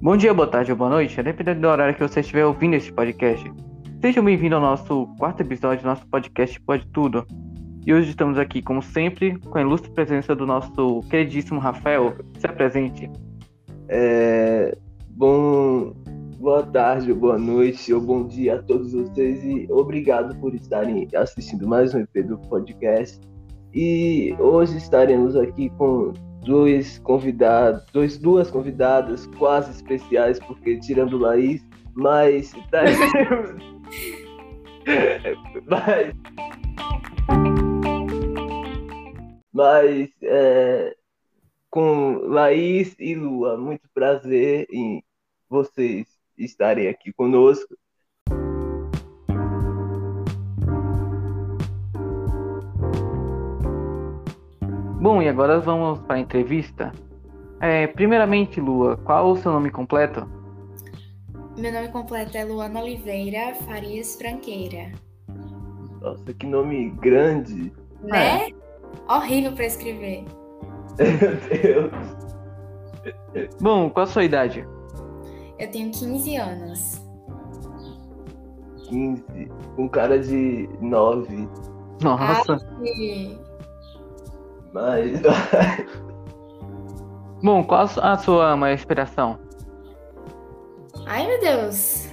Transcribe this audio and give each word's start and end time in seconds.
Bom 0.00 0.16
dia, 0.16 0.32
boa 0.32 0.46
tarde 0.46 0.70
ou 0.70 0.78
boa 0.78 0.88
noite, 0.88 1.20
dependendo 1.20 1.60
do 1.60 1.66
horário 1.66 1.92
que 1.92 2.00
você 2.00 2.20
estiver 2.20 2.46
ouvindo 2.46 2.74
este 2.74 2.92
podcast. 2.92 3.52
Sejam 4.00 4.24
bem-vindos 4.24 4.54
ao 4.54 4.62
nosso 4.62 5.08
quarto 5.18 5.40
episódio 5.40 5.82
do 5.82 5.88
nosso 5.88 6.06
podcast 6.06 6.60
Pode 6.60 6.86
Tudo. 6.92 7.26
E 7.84 7.92
hoje 7.92 8.10
estamos 8.10 8.38
aqui, 8.38 8.62
como 8.62 8.80
sempre, 8.80 9.36
com 9.40 9.58
a 9.58 9.60
ilustre 9.60 9.90
presença 9.90 10.36
do 10.36 10.46
nosso 10.46 11.00
queridíssimo 11.10 11.58
Rafael. 11.58 12.14
Se 12.38 12.46
apresente. 12.46 13.10
É, 13.88 14.78
bom, 15.10 15.92
boa 16.38 16.62
tarde, 16.62 17.12
boa 17.12 17.36
noite 17.36 17.92
ou 17.92 18.00
bom 18.00 18.24
dia 18.24 18.54
a 18.54 18.62
todos 18.62 18.92
vocês 18.92 19.42
e 19.42 19.66
obrigado 19.68 20.38
por 20.38 20.54
estarem 20.54 21.08
assistindo 21.12 21.66
mais 21.66 21.92
um 21.92 21.98
EP 21.98 22.24
do 22.24 22.38
podcast. 22.38 23.18
E 23.74 24.32
hoje 24.38 24.76
estaremos 24.76 25.34
aqui 25.34 25.68
com 25.70 26.12
dois 26.44 26.98
convidados, 27.00 27.84
dois, 27.92 28.18
duas 28.18 28.50
convidadas 28.50 29.26
quase 29.38 29.70
especiais, 29.70 30.38
porque 30.40 30.78
tirando 30.80 31.18
Laís, 31.18 31.64
mas 31.94 32.54
estaremos. 32.56 33.62
mas. 35.66 36.14
Mas 39.52 40.08
é, 40.22 40.94
com 41.70 42.18
Laís 42.28 42.94
e 42.98 43.14
Lua, 43.14 43.56
muito 43.56 43.88
prazer 43.92 44.68
em 44.70 45.02
vocês 45.48 46.06
estarem 46.36 46.88
aqui 46.88 47.12
conosco. 47.12 47.76
Bom, 55.08 55.22
e 55.22 55.28
agora 55.28 55.58
vamos 55.58 56.00
para 56.00 56.16
a 56.16 56.18
entrevista. 56.18 56.92
É, 57.62 57.86
primeiramente, 57.86 58.60
Lua, 58.60 58.98
qual 58.98 59.30
o 59.30 59.36
seu 59.38 59.50
nome 59.50 59.70
completo? 59.70 60.28
Meu 61.56 61.72
nome 61.72 61.88
completo 61.88 62.36
é 62.36 62.44
Luana 62.44 62.82
Oliveira 62.82 63.54
Farias 63.66 64.16
Franqueira. 64.16 64.92
Nossa, 66.02 66.34
que 66.34 66.46
nome 66.46 66.90
grande! 67.00 67.72
Né? 68.02 68.50
É. 68.50 68.54
Horrível 69.10 69.52
para 69.52 69.64
escrever. 69.64 70.26
Meu 71.00 71.90
Deus! 71.90 73.56
Bom, 73.62 73.88
qual 73.88 74.04
a 74.04 74.06
sua 74.06 74.24
idade? 74.24 74.68
Eu 75.58 75.70
tenho 75.70 75.90
15 75.90 76.36
anos. 76.36 77.02
15, 78.90 79.24
com 79.74 79.88
cara 79.88 80.18
de 80.18 80.68
9. 80.82 81.48
Nossa! 82.02 82.58
Ai, 82.86 83.47
Mas. 84.78 85.20
Bom, 87.42 87.64
qual 87.64 87.88
a 88.00 88.16
sua 88.18 88.56
maior 88.56 88.74
inspiração? 88.74 89.38
Ai, 91.06 91.26
meu 91.26 91.40
Deus. 91.40 92.08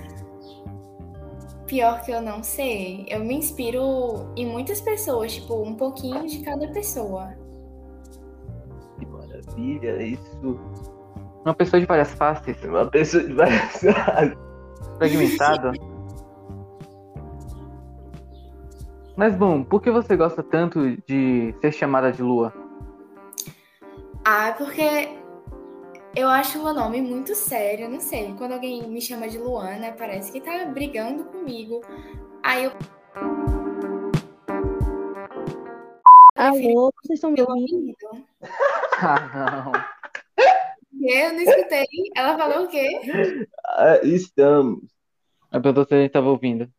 Pior 1.68 2.02
que 2.02 2.12
eu 2.12 2.22
não 2.22 2.42
sei. 2.42 3.06
Eu 3.08 3.24
me 3.24 3.36
inspiro 3.36 4.32
em 4.36 4.48
muitas 4.48 4.82
pessoas, 4.82 5.34
tipo, 5.34 5.62
um 5.62 5.76
pouquinho 5.76 6.26
de 6.28 6.44
cada 6.44 6.68
pessoa. 6.70 7.34
Que 9.00 9.06
maravilha, 9.06 10.02
isso. 10.02 10.60
Uma 11.44 11.54
pessoa 11.54 11.80
de 11.80 11.86
várias 11.86 12.12
faces, 12.14 12.64
Uma 12.64 12.88
pessoa 12.88 13.24
de 13.24 13.34
várias 13.34 13.86
áreas. 13.86 14.38
fragmentada. 14.98 15.72
Mas 19.18 19.36
bom, 19.36 19.64
por 19.64 19.82
que 19.82 19.90
você 19.90 20.16
gosta 20.18 20.44
tanto 20.44 20.98
de 21.08 21.56
ser 21.62 21.72
chamada 21.72 22.12
de 22.12 22.22
Lua? 22.22 22.54
Ah, 24.26 24.54
porque 24.58 25.10
eu 26.16 26.28
acho 26.28 26.60
o 26.60 26.64
meu 26.64 26.74
nome 26.74 27.02
muito 27.02 27.34
sério, 27.34 27.90
não 27.90 28.00
sei. 28.00 28.34
Quando 28.38 28.54
alguém 28.54 28.88
me 28.90 29.00
chama 29.00 29.30
de 29.30 29.38
Luana, 29.38 29.94
parece 29.98 30.32
que 30.32 30.42
tá 30.42 30.66
brigando 30.66 31.26
comigo. 31.26 31.82
Aí 32.44 32.66
eu 32.66 32.72
Alô, 36.36 36.92
vocês 37.02 37.18
estão 37.18 37.32
me 37.32 37.42
ouvindo? 37.42 37.96
Ah, 38.98 39.66
não. 39.66 39.96
Eu 41.02 41.34
não 41.34 41.40
escutei. 41.42 41.86
Ela 42.16 42.38
falou 42.38 42.64
o 42.64 42.68
quê? 42.70 42.88
Ah, 43.68 44.00
estamos. 44.04 44.86
A 45.52 45.60
pergunta 45.60 45.90
se 45.90 45.96
a 45.96 45.98
gente 45.98 46.08
estava 46.08 46.30
ouvindo. 46.30 46.72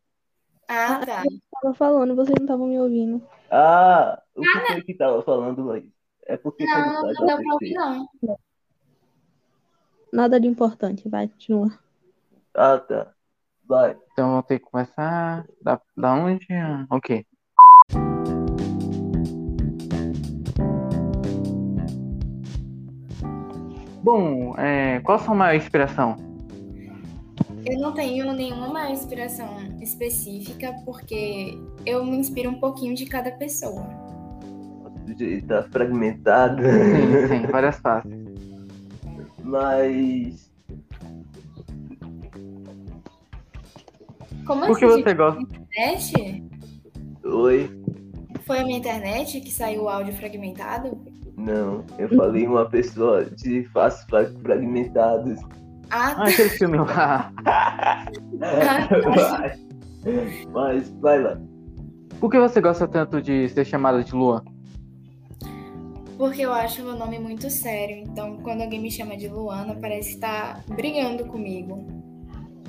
Ah, 0.67 1.05
tá. 1.05 1.23
Eu 1.25 1.39
tava 1.61 1.73
falando, 1.75 2.15
vocês 2.15 2.35
não 2.37 2.45
estavam 2.45 2.67
me 2.67 2.79
ouvindo. 2.79 3.21
Ah, 3.49 4.21
o 4.35 4.41
que 4.41 4.59
foi 4.67 4.81
que 4.81 4.93
tava 4.93 5.21
falando, 5.23 5.65
Laís? 5.65 5.91
É 6.25 6.35
porque 6.35 6.65
Não, 6.65 7.03
não 7.03 7.25
deu 7.25 7.37
pra 7.37 7.53
ouvir, 7.53 7.73
não. 7.73 8.07
Nada 10.11 10.39
de 10.39 10.47
importante, 10.47 11.07
vai, 11.07 11.27
continua. 11.27 11.71
Ah, 12.53 12.77
tá. 12.79 13.13
Vai. 13.65 13.97
Então 14.11 14.29
vamos 14.31 14.45
ter 14.45 14.59
que 14.59 14.65
começar. 14.65 15.45
Da, 15.61 15.79
da 15.95 16.13
onde? 16.13 16.45
Ah, 16.51 16.85
Ok. 16.89 17.25
Bom, 24.03 24.55
é, 24.57 25.01
qual 25.01 25.17
a 25.17 25.21
sua 25.21 25.35
maior 25.35 25.55
inspiração? 25.55 26.15
Eu 27.69 27.79
não 27.81 27.93
tenho 27.93 28.31
nenhuma 28.33 28.89
inspiração 28.89 29.57
específica, 29.81 30.73
porque 30.85 31.57
eu 31.85 32.05
me 32.05 32.15
inspiro 32.15 32.49
um 32.49 32.61
pouquinho 32.61 32.95
de 32.95 33.05
cada 33.05 33.29
pessoa. 33.31 33.85
Tá 35.47 35.63
fragmentado. 35.63 36.61
Sim, 36.63 37.27
sim, 37.27 37.47
várias 37.47 37.77
faces. 37.79 38.09
Mas. 39.43 40.49
Como 44.45 44.65
Por 44.65 44.79
que 44.79 44.85
assim, 44.85 45.03
você 45.03 45.13
gosta? 45.13 45.41
internet? 45.41 46.43
Oi? 47.25 47.83
Foi 48.45 48.59
a 48.59 48.65
minha 48.65 48.79
internet 48.79 49.41
que 49.41 49.51
saiu 49.51 49.83
o 49.83 49.89
áudio 49.89 50.13
fragmentado? 50.13 50.97
Não, 51.35 51.83
eu 51.99 52.07
falei 52.15 52.47
uma 52.47 52.65
pessoa 52.69 53.25
de 53.25 53.65
faces 53.73 54.05
fra- 54.05 54.31
fragmentadas. 54.41 55.39
Ah, 55.89 56.15
Ah, 56.17 56.23
aquele 56.27 56.49
filme 56.49 56.77
lá. 56.77 57.31
Vai. 58.39 59.59
Mas, 60.53 60.89
vai 61.01 61.21
lá. 61.21 61.37
Por 62.19 62.31
que 62.31 62.39
você 62.39 62.61
gosta 62.61 62.87
tanto 62.87 63.21
de 63.21 63.49
ser 63.49 63.65
chamada 63.65 64.03
de 64.03 64.13
Lua? 64.13 64.43
porque 66.17 66.41
eu 66.41 66.51
acho 66.51 66.83
meu 66.83 66.95
nome 66.95 67.19
muito 67.19 67.47
sério. 67.49 67.97
Então, 67.97 68.37
quando 68.37 68.61
alguém 68.63 68.81
me 68.81 68.89
chama 68.89 69.15
de 69.15 69.27
Luana, 69.27 69.75
parece 69.79 70.15
que 70.15 70.19
tá 70.19 70.63
brigando 70.67 71.25
comigo. 71.25 71.85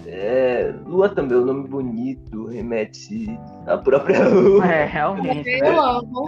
É, 0.07 0.75
Lua 0.87 1.09
também 1.09 1.37
é 1.39 1.41
um 1.41 1.45
nome 1.45 1.67
bonito, 1.69 2.47
remete 2.47 3.27
à 3.67 3.79
própria 3.79 4.29
Lua. 4.29 4.67
É, 4.67 4.85
realmente. 4.85 5.49
Eu 5.49 5.81
amo. 5.81 6.27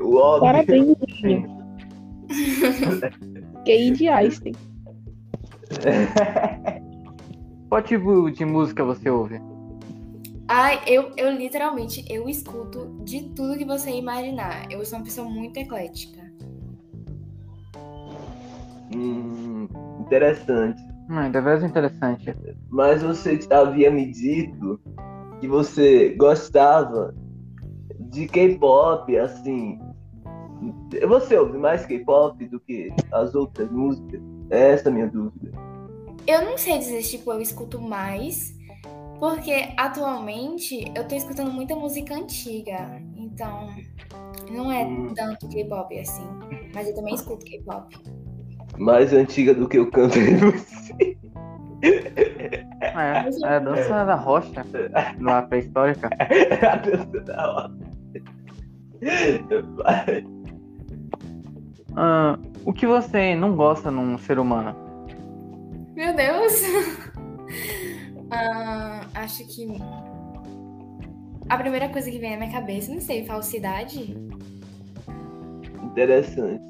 O 0.00 0.16
óbvio. 0.16 0.40
Parabéns. 0.40 0.96
QI 3.64 3.90
de 3.90 4.08
Einstein. 4.08 4.54
Qual 7.68 7.82
tipo 7.82 8.30
de 8.30 8.44
música 8.44 8.84
você 8.84 9.10
ouve? 9.10 9.40
Ai, 10.48 10.80
eu, 10.86 11.10
eu 11.16 11.32
literalmente, 11.32 12.04
eu 12.08 12.28
escuto 12.28 12.96
de 13.02 13.30
tudo 13.30 13.58
que 13.58 13.64
você 13.64 13.90
imaginar. 13.90 14.70
Eu 14.70 14.84
sou 14.84 14.98
uma 14.98 15.04
pessoa 15.04 15.28
muito 15.28 15.56
eclética. 15.56 16.22
Hum, 18.94 19.68
interessante. 20.00 20.80
Hum, 21.10 21.30
deveras 21.30 21.64
interessante. 21.64 22.34
Mas 22.70 23.02
você 23.02 23.40
havia 23.50 23.90
me 23.90 24.10
dito 24.12 24.80
que 25.40 25.48
você 25.48 26.10
gostava 26.10 27.12
de 27.98 28.26
K-pop, 28.26 29.16
assim. 29.18 29.80
Você 31.08 31.36
ouve 31.36 31.58
mais 31.58 31.84
K-pop 31.84 32.44
do 32.46 32.60
que 32.60 32.92
as 33.12 33.34
outras 33.34 33.70
músicas? 33.70 34.20
Essa 34.50 34.88
é 34.88 34.92
a 34.92 34.94
minha 34.94 35.08
dúvida. 35.08 35.50
Eu 36.26 36.44
não 36.44 36.58
sei 36.58 36.78
dizer, 36.78 37.02
tipo, 37.02 37.32
eu 37.32 37.40
escuto 37.40 37.80
mais, 37.80 38.52
porque 39.18 39.68
atualmente 39.76 40.90
eu 40.94 41.06
tô 41.06 41.14
escutando 41.14 41.52
muita 41.52 41.74
música 41.76 42.14
antiga. 42.14 43.00
Então, 43.16 43.68
não 44.50 44.70
é 44.72 44.84
Hum. 44.84 45.12
tanto 45.14 45.48
K-pop 45.48 45.98
assim. 45.98 46.26
Mas 46.74 46.88
eu 46.88 46.94
também 46.94 47.14
escuto 47.14 47.44
K-pop. 47.44 47.96
Mais 48.78 49.12
antiga 49.12 49.54
do 49.54 49.68
que 49.68 49.78
eu 49.78 49.90
canto 49.90 50.18
em 50.18 50.36
você. 50.36 51.16
É, 51.82 53.44
é 53.44 53.48
a 53.48 53.58
dança 53.58 54.04
da 54.04 54.14
rocha, 54.16 54.64
lá 55.20 55.42
pré-histórica. 55.42 56.08
a 56.68 56.76
dança 56.76 57.20
da. 57.20 57.70
Vai. 59.76 60.26
Ah, 61.94 62.38
o 62.64 62.72
que 62.72 62.86
você 62.86 63.34
não 63.34 63.54
gosta 63.54 63.90
num 63.90 64.18
ser 64.18 64.38
humano? 64.38 64.85
Meu 65.96 66.14
Deus! 66.14 66.52
Ah, 68.28 69.02
acho 69.14 69.46
que. 69.46 69.68
A 71.48 71.56
primeira 71.56 71.88
coisa 71.90 72.10
que 72.10 72.18
vem 72.18 72.32
na 72.32 72.38
minha 72.38 72.50
cabeça, 72.50 72.92
não 72.92 73.00
sei, 73.00 73.24
falsidade? 73.24 74.16
Interessante. 75.80 76.60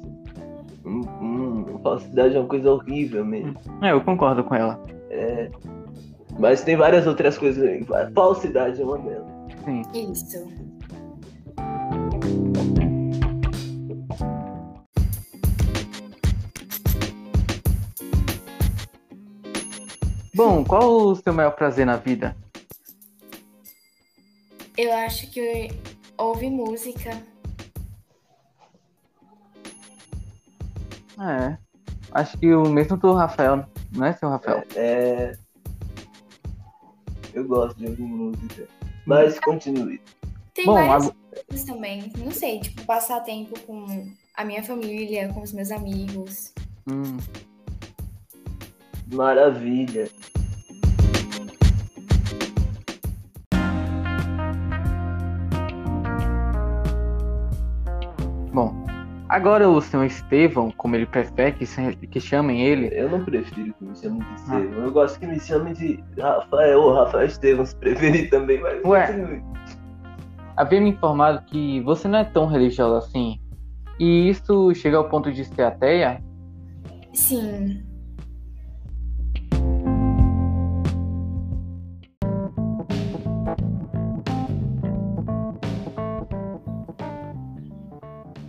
Um, 0.85 1.01
um, 1.19 1.79
falsidade 1.81 2.35
é 2.35 2.39
uma 2.39 2.47
coisa 2.47 2.71
horrível 2.71 3.25
mesmo. 3.25 3.55
É, 3.81 3.91
eu 3.91 4.01
concordo 4.01 4.43
com 4.43 4.53
ela. 4.53 4.79
É, 5.09 5.49
mas 6.37 6.63
tem 6.63 6.75
várias 6.75 7.07
outras 7.07 7.39
coisas. 7.39 7.63
aí. 7.63 7.83
Falsidade 8.13 8.79
é 8.79 8.85
uma 8.85 8.99
delas. 8.99 9.27
Sim. 9.65 9.81
Isso. 10.11 10.47
Bom, 20.37 20.63
qual 20.63 20.87
o 21.07 21.15
seu 21.15 21.33
maior 21.33 21.49
prazer 21.55 21.83
na 21.83 21.97
vida? 21.97 22.37
Eu 24.77 24.93
acho 24.93 25.25
que 25.31 25.69
ouvir 26.15 26.51
música. 26.51 27.09
É. 31.19 31.57
Acho 32.11 32.37
que 32.37 32.53
o 32.53 32.69
mesmo 32.69 32.95
do 32.97 33.13
Rafael, 33.13 33.65
não 33.91 34.05
é, 34.05 34.13
seu 34.13 34.29
Rafael? 34.29 34.63
É, 34.75 35.35
eu 37.33 37.43
gosto 37.47 37.75
de 37.79 37.87
ouvir 37.87 38.03
música. 38.03 38.67
Mas 39.07 39.39
continue. 39.39 39.99
Tem 40.53 40.67
Bom, 40.67 40.75
várias 40.75 41.07
a- 41.07 41.15
coisas 41.47 41.65
também. 41.65 42.13
Não 42.15 42.29
sei, 42.29 42.59
tipo, 42.59 42.85
passar 42.85 43.21
tempo 43.21 43.59
com 43.61 44.07
a 44.35 44.45
minha 44.45 44.61
família, 44.63 45.33
com 45.33 45.41
os 45.41 45.51
meus 45.51 45.71
amigos. 45.71 46.53
Hum, 46.87 47.17
Maravilha. 49.11 50.09
Agora 59.37 59.69
o 59.69 59.79
senhor 59.79 60.03
Estevão, 60.05 60.71
como 60.75 60.95
ele 60.95 61.05
prefere 61.05 61.51
que, 61.51 61.65
se- 61.67 61.95
que 61.95 62.19
chamem 62.19 62.61
ele, 62.65 62.89
Eu 62.91 63.07
não 63.07 63.23
prefiro 63.23 63.71
que 63.73 63.85
me 63.85 63.95
chamem 63.95 64.19
de 64.19 64.33
Estevam. 64.33 64.83
Eu 64.83 64.91
gosto 64.91 65.19
que 65.19 65.27
me 65.27 65.39
chamem 65.39 65.73
de 65.73 66.03
Rafael 66.19 66.81
ou 66.81 66.93
Rafael 66.95 67.27
Estevam, 67.27 67.63
se 67.63 67.75
preferir 67.75 68.31
também, 68.31 68.59
mas 68.59 68.83
Ué. 68.83 69.41
havia 70.55 70.81
me 70.81 70.89
informado 70.89 71.43
que 71.45 71.79
você 71.81 72.07
não 72.07 72.17
é 72.17 72.23
tão 72.23 72.47
religioso 72.47 72.95
assim. 72.95 73.39
E 73.99 74.27
isso 74.27 74.73
chega 74.73 74.97
ao 74.97 75.07
ponto 75.07 75.31
de 75.31 75.45
ser 75.45 75.61
ateia? 75.61 76.19
Sim. 77.13 77.83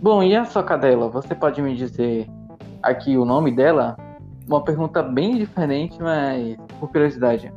Bom, 0.01 0.23
e 0.23 0.35
a 0.35 0.45
sua 0.45 0.63
cadela? 0.63 1.09
Você 1.09 1.35
pode 1.35 1.61
me 1.61 1.75
dizer 1.75 2.27
aqui 2.81 3.17
o 3.17 3.25
nome 3.25 3.51
dela? 3.51 3.97
Uma 4.47 4.63
pergunta 4.63 5.03
bem 5.03 5.35
diferente, 5.35 6.01
mas 6.01 6.57
por 6.79 6.89
curiosidade. 6.89 7.51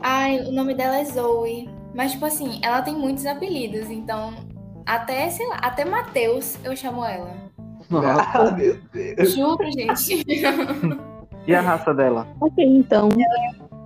Ai, 0.00 0.40
o 0.40 0.52
nome 0.52 0.74
dela 0.74 0.98
é 0.98 1.04
Zoe. 1.04 1.68
Mas, 1.92 2.12
tipo 2.12 2.24
assim, 2.24 2.60
ela 2.62 2.82
tem 2.82 2.94
muitos 2.94 3.26
apelidos, 3.26 3.90
então. 3.90 4.34
Até, 4.84 5.28
sei 5.30 5.46
lá, 5.48 5.56
até 5.56 5.84
Matheus 5.84 6.56
eu 6.64 6.76
chamo 6.76 7.04
ela. 7.04 7.30
Ah, 7.88 8.50
meu 8.50 8.78
Deus. 8.92 9.34
Juro, 9.34 9.64
gente. 9.70 10.24
E 11.46 11.54
a 11.54 11.60
raça 11.60 11.94
dela? 11.94 12.26
Ok, 12.40 12.64
então. 12.64 13.08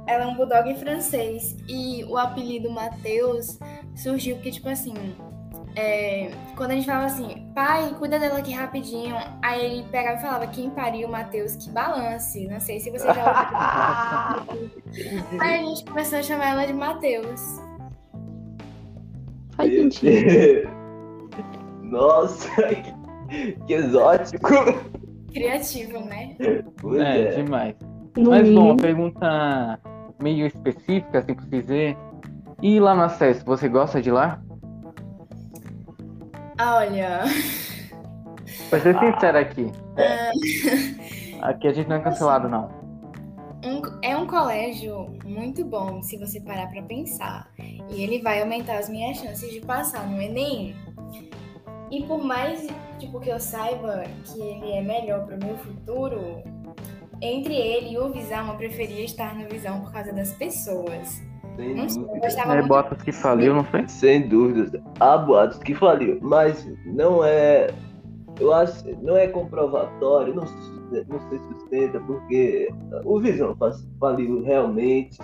Ela 0.06 0.24
é 0.24 0.26
um 0.26 0.34
bulldog 0.34 0.74
francês. 0.76 1.56
E 1.68 2.04
o 2.04 2.16
apelido 2.16 2.70
Matheus 2.70 3.58
surgiu 3.94 4.36
porque, 4.36 4.50
tipo 4.50 4.68
assim, 4.70 4.94
é, 5.76 6.30
quando 6.56 6.72
a 6.72 6.74
gente 6.74 6.86
falava 6.86 7.06
assim, 7.06 7.50
pai, 7.54 7.94
cuida 7.98 8.18
dela 8.18 8.38
aqui 8.38 8.52
rapidinho. 8.52 9.16
Aí 9.42 9.64
ele 9.64 9.84
pegava 9.90 10.18
e 10.18 10.20
falava, 10.20 10.46
quem 10.46 10.70
pariu 10.70 11.08
o 11.08 11.10
Matheus, 11.10 11.56
que 11.56 11.70
balance. 11.70 12.46
Não 12.48 12.60
sei 12.60 12.80
se 12.80 12.90
você 12.90 13.06
já 13.06 14.44
ouviu. 14.46 14.70
Aí 15.40 15.60
a 15.60 15.64
gente 15.64 15.84
começou 15.84 16.18
a 16.18 16.22
chamar 16.22 16.50
ela 16.50 16.66
de 16.66 16.72
Matheus. 16.72 17.60
Faz 19.52 19.72
sentido. 19.72 20.26
Deus. 20.26 20.80
Nossa, 21.82 22.48
que, 23.66 23.72
exótico. 23.72 24.48
Criativo, 25.32 26.00
né? 26.04 26.36
É, 26.38 27.20
é. 27.20 27.42
demais. 27.42 27.74
No 28.16 28.30
Mas 28.30 28.48
bom, 28.48 28.64
uma 28.66 28.76
pergunta 28.76 29.78
meio 30.20 30.46
específica, 30.46 31.18
assim 31.18 31.34
por 31.34 31.46
dizer. 31.46 31.96
E 32.62 32.78
lá 32.78 32.94
no 32.94 33.02
acesso, 33.02 33.44
você 33.44 33.68
gosta 33.68 34.02
de 34.02 34.10
lá? 34.10 34.40
Olha, 36.60 37.20
Pra 38.68 38.80
ser 38.80 38.98
sincero 38.98 39.38
aqui. 39.38 39.72
Aqui 41.40 41.68
a 41.68 41.72
gente 41.72 41.88
não 41.88 41.96
é 41.96 42.00
cancelado, 42.00 42.48
não. 42.48 42.68
um- 43.64 43.82
é 44.02 44.16
um 44.16 44.26
colégio 44.26 45.12
muito 45.24 45.64
bom, 45.64 46.02
se 46.02 46.16
você 46.18 46.40
parar 46.40 46.66
pra 46.68 46.82
pensar. 46.82 47.50
E 47.88 48.02
ele 48.02 48.20
vai 48.22 48.40
aumentar 48.42 48.78
as 48.78 48.88
minhas 48.88 49.16
chances 49.18 49.50
de 49.50 49.60
passar 49.60 50.06
no 50.06 50.20
Enem. 50.20 50.74
E 51.90 52.02
por 52.04 52.22
mais, 52.22 52.66
tipo, 52.98 53.18
que 53.20 53.30
eu 53.30 53.40
saiba 53.40 54.04
que 54.24 54.40
ele 54.40 54.72
é 54.72 54.82
melhor 54.82 55.26
pro 55.26 55.38
meu 55.44 55.56
futuro, 55.58 56.42
entre 57.20 57.54
ele 57.54 57.94
e 57.94 57.98
o 57.98 58.12
Visão, 58.12 58.48
eu 58.48 58.54
preferia 58.56 59.04
estar 59.04 59.34
no 59.34 59.48
Visão 59.48 59.80
por 59.80 59.92
causa 59.92 60.12
das 60.12 60.32
pessoas. 60.32 61.20
Sem 61.60 61.74
Não 61.74 61.88
sei, 61.88 62.02
eu 62.02 62.06
dúvida. 62.06 62.42
É 62.42 62.46
muito 62.46 62.68
Botas 62.68 63.02
que 63.02 63.12
faliu, 63.12 63.54
não 63.54 63.64
foi? 63.64 63.88
Sem 63.88 64.28
dúvidas. 64.28 64.82
Há 64.98 65.18
boatos 65.18 65.58
que 65.58 65.74
faliu, 65.74 66.18
mas 66.22 66.68
não 66.86 67.24
é. 67.24 67.68
Eu 68.38 68.52
acho 68.54 68.84
não 69.02 69.16
é 69.16 69.26
comprovatório, 69.26 70.34
não, 70.34 70.46
se- 70.46 71.06
não 71.08 71.20
se 71.28 71.38
sustenta, 71.38 72.00
porque 72.00 72.70
o 73.04 73.20
Visão 73.20 73.54
fa- 73.56 73.72
faliu 73.98 74.42
realmente 74.42 75.18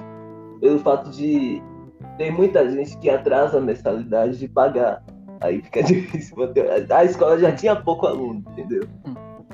pelo 0.60 0.78
fato 0.80 1.10
de 1.10 1.62
tem 2.18 2.30
muita 2.30 2.68
gente 2.70 2.96
que 2.98 3.08
atrasa 3.08 3.58
a 3.58 3.60
mensalidade 3.60 4.38
de 4.38 4.48
pagar. 4.48 5.02
Aí 5.40 5.62
fica 5.62 5.82
difícil 5.84 6.36
manter. 6.36 6.90
A 6.92 7.04
escola 7.04 7.38
já 7.38 7.52
tinha 7.52 7.74
pouco 7.76 8.06
aluno, 8.06 8.42
entendeu? 8.52 8.82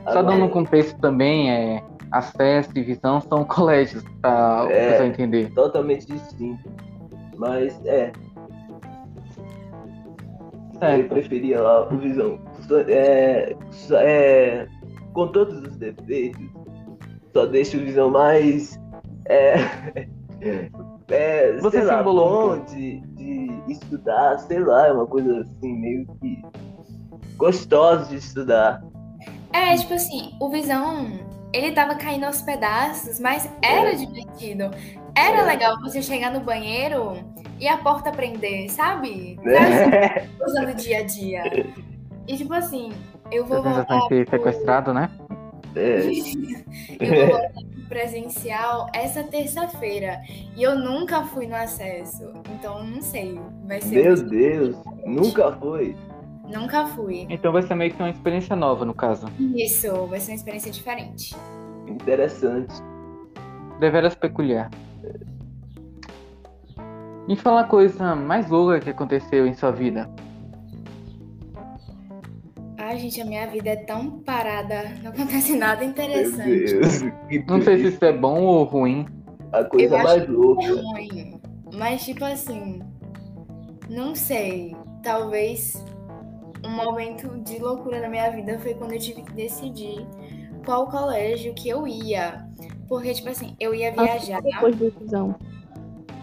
Só 0.05 0.19
Agora- 0.19 0.23
dando 0.35 0.45
um 0.47 0.49
contexto 0.49 0.99
também, 1.01 1.51
é, 1.51 1.83
acesso 2.13 2.71
e 2.77 2.83
visão 2.83 3.21
são 3.21 3.45
colégios, 3.47 4.05
pra 4.21 4.65
o 4.67 4.71
É. 4.71 4.91
pessoal 4.91 5.09
entender. 5.09 5.51
totalmente 5.55 6.07
distinto. 6.07 6.71
Mas 7.37 7.79
é, 7.87 8.13
eu 10.75 10.79
Certo. 10.79 11.09
preferia 11.09 11.61
lá 11.61 11.89
o 11.93 11.97
Visão. 11.99 12.39
É, 12.89 13.55
é, 13.93 14.67
com 15.13 15.29
todos 15.29 15.59
os 15.63 15.77
defeitos, 15.77 16.45
só 17.33 17.47
deixa 17.47 17.77
o 17.77 17.81
Visão 17.81 18.11
mais. 18.11 18.79
É, 19.27 19.55
é, 21.11 21.53
Você 21.61 21.79
sei 21.79 21.81
se 21.81 21.87
lá, 21.87 22.01
embolou 22.01 22.55
um 22.55 22.59
bom 22.59 22.65
de, 22.65 23.01
de 23.01 23.63
estudar, 23.69 24.39
sei 24.41 24.59
lá, 24.61 24.89
é 24.89 24.93
uma 24.93 25.07
coisa 25.07 25.41
assim, 25.41 25.73
meio 25.81 26.07
que 26.21 26.43
gostoso 27.37 28.09
de 28.11 28.17
estudar. 28.17 28.83
É, 29.53 29.77
tipo 29.77 29.95
assim, 29.95 30.33
o 30.41 30.49
Visão, 30.51 31.07
ele 31.53 31.73
tava 31.73 31.95
caindo 31.95 32.25
aos 32.25 32.41
pedaços, 32.43 33.19
mas 33.21 33.49
era 33.63 33.95
divertido. 33.95 34.71
Era 35.15 35.39
É. 35.39 35.43
legal 35.43 35.79
você 35.81 36.01
chegar 36.03 36.31
no 36.33 36.41
banheiro 36.41 37.13
e 37.61 37.69
a 37.69 37.77
porta 37.77 38.11
prender, 38.11 38.71
sabe? 38.71 39.39
Né? 39.43 40.29
Usando 40.45 40.75
dia 40.75 40.99
a 41.01 41.03
dia. 41.05 41.43
E 42.27 42.37
tipo 42.37 42.55
assim, 42.55 42.91
eu 43.31 43.45
vou 43.45 43.63
sensação 43.63 43.99
voltar 43.99 44.09
ser 44.09 44.25
pro- 44.27 44.39
sequestrado, 44.39 44.95
né? 44.95 45.11
É, 45.77 46.01
eu 47.01 47.17
vou 47.17 47.27
voltar 47.39 47.51
pro 47.53 47.83
presencial 47.89 48.87
essa 48.95 49.23
terça-feira. 49.23 50.21
E 50.57 50.63
eu 50.63 50.79
nunca 50.79 51.25
fui 51.25 51.47
no 51.47 51.55
acesso. 51.57 52.33
Então 52.55 52.83
não 52.85 53.03
sei. 53.03 53.39
Vai 53.67 53.81
ser. 53.83 54.03
meu 54.03 54.17
Deus, 54.29 54.77
nunca 55.05 55.53
foi. 55.53 55.95
Nunca 56.49 56.87
fui. 56.87 57.27
Então 57.31 57.53
vai 57.53 57.63
ser 57.63 57.75
meio 57.75 57.93
que 57.93 58.03
uma 58.03 58.11
experiência 58.11 58.55
nova, 58.57 58.85
no 58.85 58.95
caso. 58.95 59.27
Isso, 59.55 60.07
vai 60.07 60.21
ser 60.21 60.33
uma 60.33 60.37
experiência 60.37 60.71
diferente. 60.71 61.35
Interessante. 61.87 62.75
Deveras 63.79 64.15
peculiar. 64.15 64.71
Me 67.29 67.37
fala 67.37 67.61
a 67.61 67.65
coisa 67.65 68.15
mais 68.15 68.51
louca 68.51 68.81
que 68.81 68.91
aconteceu 68.91 69.47
em 69.47 69.55
sua 69.55 69.71
vida. 69.71 70.11
Ai, 72.79 72.99
gente, 72.99 73.21
a 73.21 73.25
minha 73.25 73.47
vida 73.47 73.71
é 73.71 73.77
tão 73.77 74.19
parada. 74.21 74.93
Não 75.03 75.13
acontece 75.13 75.57
nada 75.57 75.81
Meu 75.81 75.91
interessante. 75.91 76.75
Deus. 76.75 77.03
Não 77.49 77.63
sei 77.63 77.79
se 77.79 77.89
isso 77.89 78.05
é 78.05 78.13
bom 78.13 78.43
ou 78.43 78.65
ruim. 78.65 79.07
A 79.53 79.65
coisa 79.65 79.95
Eu 79.95 79.97
acho 79.97 80.05
mais 80.07 80.29
louca. 80.29 80.75
ruim. 80.83 81.41
Mas, 81.75 82.05
tipo 82.05 82.25
assim, 82.25 82.83
não 83.89 84.15
sei. 84.15 84.77
Talvez 85.03 85.83
um 86.65 86.71
momento 86.71 87.39
de 87.43 87.59
loucura 87.59 88.01
na 88.01 88.09
minha 88.09 88.31
vida 88.31 88.59
foi 88.59 88.75
quando 88.75 88.93
eu 88.93 88.99
tive 88.99 89.23
que 89.23 89.33
decidir 89.33 90.07
qual 90.65 90.89
colégio 90.89 91.55
que 91.55 91.69
eu 91.69 91.87
ia. 91.87 92.47
Porque, 92.89 93.13
tipo 93.15 93.29
assim, 93.29 93.57
eu 93.61 93.75
ia 93.75 93.93
viajar. 93.93 94.41
Depois 94.43 94.77
do 94.77 94.91
visão. 94.91 95.37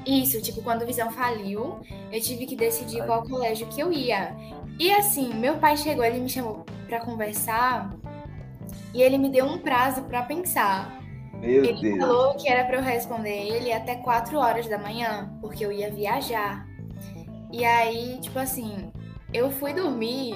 Isso, 0.05 0.41
tipo, 0.41 0.61
quando 0.63 0.83
o 0.83 0.85
Visão 0.87 1.11
faliu, 1.11 1.79
eu 2.11 2.21
tive 2.21 2.45
que 2.45 2.55
decidir 2.55 3.05
qual 3.05 3.23
colégio 3.23 3.67
que 3.67 3.79
eu 3.81 3.91
ia. 3.91 4.35
E 4.79 4.91
assim, 4.91 5.33
meu 5.33 5.57
pai 5.57 5.75
chegou, 5.77 6.03
ele 6.05 6.19
me 6.19 6.29
chamou 6.29 6.65
pra 6.87 6.99
conversar. 7.01 7.91
e 8.93 9.01
ele 9.01 9.17
me 9.17 9.29
deu 9.29 9.45
um 9.45 9.59
prazo 9.59 10.03
pra 10.03 10.23
pensar. 10.23 10.99
Meu 11.33 11.63
Ele 11.63 11.81
Deus. 11.81 11.97
falou 11.99 12.35
que 12.35 12.49
era 12.49 12.65
pra 12.65 12.77
eu 12.77 12.83
responder 12.83 13.29
ele 13.47 13.71
até 13.71 13.95
4 13.95 14.37
horas 14.37 14.67
da 14.67 14.77
manhã, 14.77 15.31
porque 15.41 15.65
eu 15.65 15.71
ia 15.71 15.91
viajar. 15.91 16.67
E 17.51 17.63
aí, 17.65 18.19
tipo 18.21 18.37
assim, 18.39 18.91
eu 19.33 19.51
fui 19.51 19.73
dormir 19.73 20.33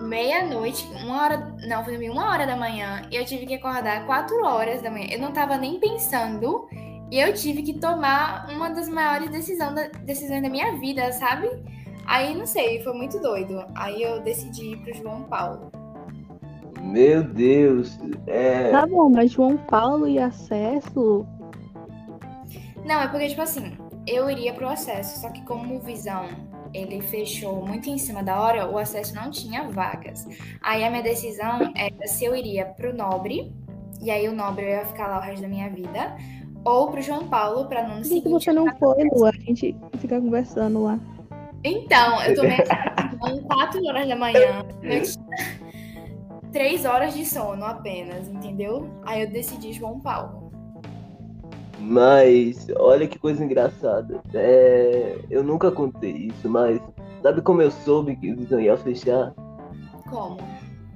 meia-noite, 0.00 0.86
uma 1.04 1.22
hora. 1.22 1.54
Não, 1.66 1.84
fui 1.84 1.92
dormir 1.92 2.10
uma 2.10 2.30
hora 2.30 2.46
da 2.46 2.56
manhã 2.56 3.02
e 3.10 3.16
eu 3.16 3.24
tive 3.24 3.46
que 3.46 3.54
acordar 3.54 4.06
4 4.06 4.42
horas 4.44 4.80
da 4.82 4.90
manhã. 4.90 5.08
Eu 5.10 5.20
não 5.20 5.32
tava 5.32 5.56
nem 5.58 5.78
pensando 5.78 6.66
e 7.10 7.18
eu 7.18 7.32
tive 7.34 7.62
que 7.62 7.74
tomar 7.78 8.48
uma 8.50 8.70
das 8.70 8.88
maiores 8.88 9.30
decisão 9.30 9.74
da- 9.74 9.88
decisões 10.04 10.42
da 10.42 10.48
minha 10.48 10.78
vida, 10.78 11.12
sabe? 11.12 11.48
Aí, 12.06 12.34
não 12.34 12.46
sei, 12.46 12.82
foi 12.82 12.92
muito 12.94 13.20
doido. 13.20 13.62
Aí 13.74 14.02
eu 14.02 14.20
decidi 14.22 14.72
ir 14.72 14.76
pro 14.78 14.94
João 14.94 15.22
Paulo. 15.24 15.70
Meu 16.80 17.22
Deus. 17.22 17.98
É, 18.26 18.70
Tá 18.70 18.86
bom, 18.86 19.10
mas 19.10 19.30
João 19.32 19.56
Paulo 19.56 20.08
e 20.08 20.18
acesso. 20.18 21.26
Não, 22.84 23.00
é 23.02 23.06
porque, 23.08 23.28
tipo 23.28 23.42
assim, 23.42 23.76
eu 24.06 24.30
iria 24.30 24.54
pro 24.54 24.66
acesso, 24.68 25.20
só 25.20 25.28
que 25.28 25.42
como 25.44 25.78
Visão 25.80 26.24
ele 26.72 27.00
fechou 27.00 27.64
muito 27.66 27.88
em 27.88 27.98
cima 27.98 28.22
da 28.22 28.40
hora, 28.40 28.68
o 28.68 28.78
acesso 28.78 29.14
não 29.14 29.30
tinha 29.30 29.68
vagas. 29.68 30.26
Aí 30.62 30.84
a 30.84 30.90
minha 30.90 31.02
decisão 31.02 31.72
era 31.74 32.06
se 32.06 32.24
eu 32.24 32.34
iria 32.34 32.66
pro 32.66 32.94
Nobre, 32.94 33.52
e 34.00 34.10
aí 34.10 34.28
o 34.28 34.32
Nobre 34.32 34.64
eu 34.64 34.70
ia 34.70 34.84
ficar 34.84 35.08
lá 35.08 35.18
o 35.18 35.20
resto 35.20 35.42
da 35.42 35.48
minha 35.48 35.68
vida, 35.68 36.16
ou 36.64 36.90
pro 36.90 37.02
João 37.02 37.28
Paulo, 37.28 37.66
pra 37.66 37.86
no 37.86 37.94
ano 37.94 38.02
Por 38.02 38.22
que 38.22 38.28
você 38.28 38.52
não 38.52 38.66
foi, 38.76 39.04
Lu? 39.04 39.24
A 39.24 39.32
gente 39.32 39.76
fica 39.98 40.20
conversando 40.20 40.82
lá. 40.82 40.98
Então, 41.62 42.22
eu 42.22 42.34
tomei 42.34 42.56
decisão 42.56 43.42
4 43.48 43.86
horas 43.86 44.08
da 44.08 44.16
manhã, 44.16 44.64
eu 44.82 45.02
tinha 45.02 45.60
3 46.52 46.84
horas 46.84 47.14
de 47.14 47.24
sono 47.26 47.64
apenas, 47.64 48.28
entendeu? 48.28 48.88
Aí 49.04 49.22
eu 49.22 49.30
decidi 49.30 49.72
João 49.72 50.00
Paulo. 50.00 50.39
Mas 51.80 52.66
olha 52.76 53.08
que 53.08 53.18
coisa 53.18 53.44
engraçada. 53.44 54.20
É, 54.34 55.18
eu 55.30 55.42
nunca 55.42 55.70
contei 55.70 56.10
isso, 56.10 56.48
mas 56.48 56.80
sabe 57.22 57.40
como 57.40 57.62
eu 57.62 57.70
soube 57.70 58.16
que 58.16 58.32
o 58.32 58.36
Visão 58.36 58.60
ia 58.60 58.76
fechar? 58.76 59.32
Como? 60.08 60.38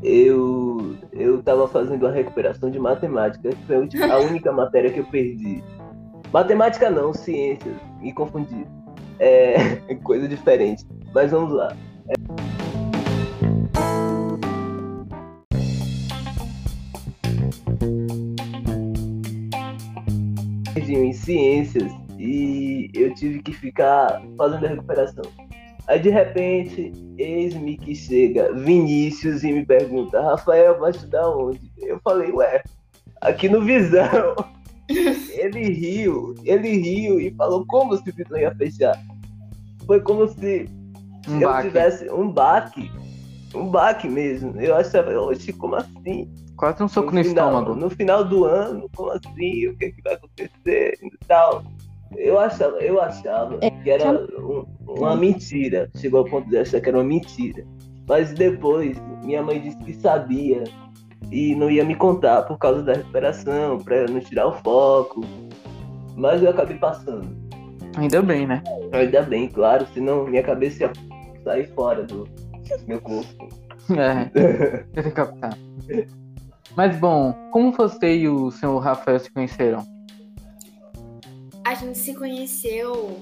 Eu 0.03 0.97
eu 1.12 1.43
tava 1.43 1.67
fazendo 1.67 2.07
a 2.07 2.11
recuperação 2.11 2.71
de 2.71 2.79
matemática, 2.79 3.49
que 3.49 3.64
foi 3.67 3.76
a 4.11 4.19
única 4.19 4.53
matéria 4.53 4.93
que 4.93 5.00
eu 5.00 5.07
perdi. 5.07 5.64
Matemática 6.33 6.91
não, 6.91 7.14
ciências, 7.14 7.76
me 8.00 8.12
confundi. 8.12 8.67
É 9.19 9.76
coisa 10.05 10.29
diferente. 10.29 10.85
Mas 11.14 11.31
vamos 11.31 11.53
lá. 11.53 11.75
Em 20.93 21.12
ciências 21.12 21.93
e 22.19 22.91
eu 22.95 23.14
tive 23.14 23.43
que 23.43 23.53
ficar 23.53 24.23
fazendo 24.37 24.67
a 24.67 24.69
recuperação. 24.69 25.25
Aí 25.87 25.99
de 26.00 26.09
repente, 26.11 26.93
eis-me 27.19 27.76
que 27.76 27.95
chega 27.95 28.53
Vinícius 28.55 29.45
e 29.45 29.53
me 29.53 29.64
pergunta, 29.67 30.21
Rafael, 30.21 30.79
vai 30.79 30.91
estudar 30.91 31.29
onde? 31.29 31.71
Eu 31.79 32.00
falei, 32.03 32.31
ué, 32.33 32.62
aqui 33.21 33.49
no 33.49 33.62
Visão. 33.62 34.35
ele 34.88 35.73
riu, 35.73 36.35
ele 36.45 36.69
riu 36.76 37.21
e 37.21 37.31
falou 37.35 37.64
como 37.67 37.97
se 37.97 38.09
o 38.11 38.14
Visão 38.14 38.38
ia 38.38 38.55
fechar. 38.55 38.99
Foi 39.87 40.00
como 40.00 40.26
se 40.29 40.67
Um 41.29 41.41
eu 41.41 41.49
baque. 41.49 41.69
tivesse 41.69 42.11
um 42.11 42.31
baque. 42.31 42.91
Um 43.55 43.69
baque 43.69 44.09
mesmo. 44.09 44.59
Eu 44.61 44.75
achava, 44.75 45.11
oxe, 45.21 45.53
como 45.53 45.76
assim? 45.76 46.29
Quase 46.56 46.82
um 46.82 46.88
soco 46.88 47.11
no, 47.14 47.23
final, 47.25 47.49
estômago. 47.49 47.75
No 47.75 47.90
final 47.90 48.25
do 48.25 48.44
ano, 48.44 48.88
como 48.94 49.11
assim? 49.11 49.68
O 49.68 49.76
que, 49.76 49.90
que 49.92 50.02
vai 50.02 50.14
acontecer? 50.14 50.99
E 51.02 51.11
tal. 51.26 51.64
Eu 52.16 52.38
achava, 52.38 52.76
eu 52.78 53.00
achava 53.00 53.58
É, 53.61 53.70
que 53.70 53.90
era 53.90 54.12
um- 54.38 54.64
uma 54.87 55.16
mentira. 55.16 55.90
Chegou 55.96 56.20
ao 56.20 56.25
ponto 56.26 56.49
de 56.49 56.56
achar 56.58 56.80
que 56.80 56.88
era 56.88 56.99
uma 56.99 57.04
mentira. 57.04 57.64
Mas 58.08 58.32
depois, 58.34 58.96
minha 59.25 59.42
mãe 59.42 59.61
disse 59.61 59.78
que 59.78 59.94
sabia 59.94 60.62
e 61.32 61.54
não 61.56 61.70
ia 61.70 61.84
me 61.84 61.96
contar 61.96 62.42
por 62.42 62.56
causa 62.58 62.82
da 62.82 62.92
recuperação, 62.92 63.78
pra 63.78 63.96
eu 63.96 64.08
não 64.08 64.20
tirar 64.20 64.46
o 64.46 64.52
foco. 64.52 65.23
Mas 66.16 66.42
eu 66.42 66.50
acabei 66.50 66.76
passando. 66.78 67.26
Ainda 67.96 68.23
bem, 68.23 68.46
né? 68.46 68.62
Ainda 68.92 69.23
bem, 69.23 69.49
claro, 69.49 69.87
senão 69.92 70.25
minha 70.26 70.42
cabeça 70.42 70.84
ia 70.84 70.92
sair 71.42 71.66
fora 71.75 72.04
do 72.04 72.28
meu 72.87 73.00
corpo. 73.00 73.49
É, 73.90 74.30
eu 74.94 75.11
captar. 75.12 75.56
Mas 76.76 76.99
bom, 76.99 77.33
como 77.52 77.73
você 77.73 78.16
e 78.16 78.28
o 78.28 78.50
senhor 78.50 78.78
Rafael 78.78 79.21
se 79.21 79.30
conheceram? 79.30 79.87
A 81.64 81.75
gente 81.75 81.99
se 81.99 82.14
conheceu 82.14 83.18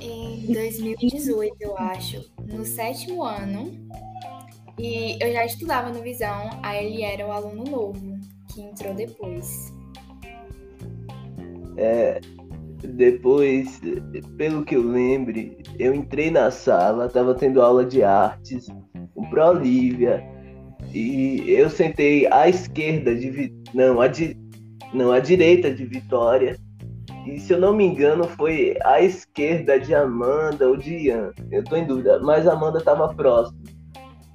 em 0.00 0.52
2018, 0.52 1.56
eu 1.60 1.76
acho, 1.78 2.24
no 2.46 2.64
sétimo 2.64 3.22
ano. 3.22 3.70
E 4.78 5.18
eu 5.20 5.32
já 5.32 5.44
estudava 5.44 5.90
no 5.90 6.00
Visão, 6.02 6.50
aí 6.62 6.86
ele 6.86 7.02
era 7.02 7.26
o 7.26 7.32
aluno 7.32 7.64
novo, 7.64 8.18
que 8.52 8.62
entrou 8.62 8.94
depois. 8.94 9.72
Depois, 12.82 13.80
pelo 14.36 14.64
que 14.64 14.76
eu 14.76 14.82
lembre, 14.82 15.58
eu 15.78 15.94
entrei 15.94 16.30
na 16.30 16.50
sala, 16.50 17.08
tava 17.08 17.34
tendo 17.34 17.60
aula 17.60 17.84
de 17.84 18.02
artes 18.02 18.68
Pro 19.30 19.48
Olivia, 19.48 20.24
e 20.92 21.44
eu 21.50 21.68
sentei 21.70 22.26
à 22.26 22.48
esquerda 22.48 23.14
de 23.14 23.52
não, 23.74 24.00
à 24.00 24.08
di... 24.08 24.36
não, 24.92 25.12
à 25.12 25.20
direita 25.20 25.72
de 25.72 25.84
Vitória. 25.84 26.56
E 27.26 27.38
se 27.38 27.52
eu 27.52 27.60
não 27.60 27.74
me 27.74 27.84
engano, 27.84 28.24
foi 28.24 28.76
à 28.84 29.02
esquerda 29.02 29.78
de 29.78 29.94
Amanda 29.94 30.66
ou 30.66 30.76
de 30.76 30.94
Ian. 31.08 31.32
Eu 31.50 31.62
tô 31.62 31.76
em 31.76 31.84
dúvida, 31.86 32.18
mas 32.20 32.46
Amanda 32.46 32.80
tava 32.80 33.12
próximo. 33.14 33.58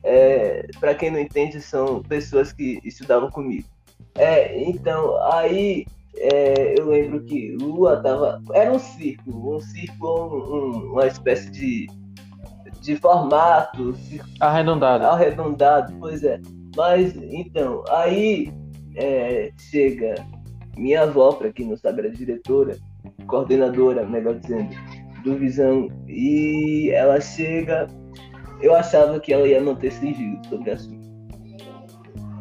É, 0.03 0.67
para 0.79 0.93
quem 0.93 1.09
não 1.09 1.19
entende, 1.19 1.59
são 1.61 2.03
pessoas 2.03 2.51
que 2.53 2.79
estudavam 2.83 3.31
comigo. 3.31 3.67
É, 4.15 4.61
então, 4.63 5.17
aí 5.31 5.85
é, 6.15 6.75
eu 6.77 6.89
lembro 6.89 7.23
que 7.23 7.55
Lua 7.59 7.97
tava. 8.03 8.39
Era 8.53 8.71
um 8.71 8.77
círculo, 8.79 9.55
um 9.55 9.59
círculo, 9.59 10.27
um- 10.27 10.55
um- 10.55 10.91
uma 10.91 11.07
espécie 11.07 11.49
de, 11.49 11.87
de 12.83 12.97
formato 12.97 13.95
Arredondado. 14.41 15.05
arredondado, 15.05 15.93
pois 15.99 16.21
é. 16.23 16.39
Mas 16.75 17.15
então, 17.15 17.83
aí 17.89 18.53
é, 18.95 19.51
chega 19.57 20.15
minha 20.77 21.03
avó, 21.03 21.31
para 21.31 21.51
quem 21.51 21.67
não 21.67 21.77
sabe, 21.77 22.01
era 22.01 22.09
diretora, 22.09 22.77
coordenadora, 23.27 24.05
melhor 24.05 24.35
dizendo, 24.35 24.69
do 25.23 25.37
Visão, 25.37 25.87
e 26.07 26.89
ela 26.91 27.21
chega. 27.21 27.87
Eu 28.61 28.75
achava 28.75 29.19
que 29.19 29.33
ela 29.33 29.47
ia 29.47 29.61
manter 29.61 29.91
sigilo 29.91 30.39
sobre 30.49 30.69
o 30.69 30.73
assunto. 30.73 31.03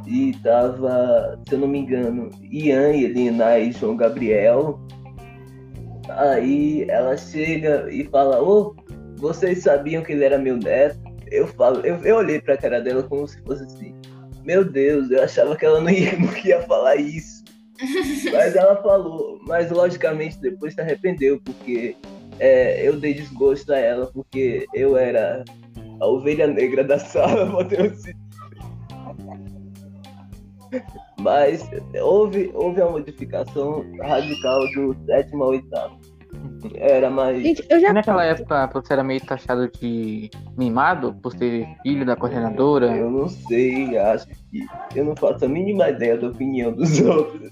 E 0.06 0.32
tava, 0.42 1.40
se 1.49 1.54
eu 1.54 1.61
não 1.61 1.68
me 1.68 1.78
engano, 1.78 2.30
Ian, 2.50 2.92
Elina 2.92 3.58
e 3.58 3.72
João 3.72 3.96
Gabriel. 3.96 4.80
Aí 6.08 6.84
ela 6.88 7.16
chega 7.16 7.88
e 7.90 8.04
fala: 8.04 8.42
Ô, 8.42 8.75
vocês 9.23 9.62
sabiam 9.62 10.02
que 10.02 10.11
ele 10.11 10.25
era 10.25 10.37
meu 10.37 10.57
neto? 10.57 10.99
Eu 11.31 11.47
falo, 11.47 11.79
eu, 11.87 11.97
eu 11.99 12.17
olhei 12.17 12.41
pra 12.41 12.57
cara 12.57 12.81
dela 12.81 13.05
como 13.05 13.26
se 13.26 13.41
fosse 13.43 13.62
assim. 13.62 13.95
Meu 14.45 14.64
Deus, 14.64 15.12
eu 15.12 15.23
achava 15.23 15.57
que 15.57 15.64
ela 15.64 15.81
não 15.81 15.88
ia, 15.88 16.12
não 16.19 16.37
ia 16.45 16.61
falar 16.62 16.97
isso. 16.97 17.45
Mas 18.33 18.57
ela 18.57 18.76
falou, 18.83 19.41
mas 19.45 19.71
logicamente 19.71 20.41
depois 20.41 20.75
se 20.75 20.81
arrependeu, 20.81 21.41
porque 21.41 21.97
é, 22.38 22.87
eu 22.87 22.99
dei 22.99 23.14
desgosto 23.14 23.73
a 23.73 23.79
ela, 23.79 24.07
porque 24.07 24.67
eu 24.73 24.97
era 24.97 25.45
a 26.00 26.07
ovelha 26.07 26.47
negra 26.47 26.85
da 26.85 26.99
sala. 27.00 27.50
Mas 31.21 31.69
houve, 32.00 32.50
houve 32.55 32.81
uma 32.81 32.91
modificação 32.91 33.85
radical 34.00 34.61
do 34.75 34.97
sétimo 35.07 35.45
ao 35.45 35.50
oitavo. 35.50 36.01
Era 36.75 37.11
mais. 37.11 37.43
Gente, 37.43 37.65
eu 37.69 37.81
já. 37.81 37.93
naquela 37.93 38.25
época 38.25 38.71
você 38.73 38.93
era 38.93 39.03
meio 39.05 39.21
taxado 39.25 39.69
de 39.81 40.31
mimado 40.57 41.15
por 41.23 41.33
ser 41.33 41.67
filho 41.83 42.05
da 42.07 42.17
coordenadora? 42.17 42.97
Eu 42.97 43.11
não 43.11 43.29
sei, 43.29 43.97
acho 43.99 44.27
que. 44.29 44.67
Eu 44.95 45.05
não 45.05 45.17
faço 45.17 45.45
a 45.45 45.49
mínima 45.49 45.89
ideia 45.91 46.17
da 46.17 46.29
opinião 46.29 46.73
dos 46.73 46.99
outros. 47.03 47.51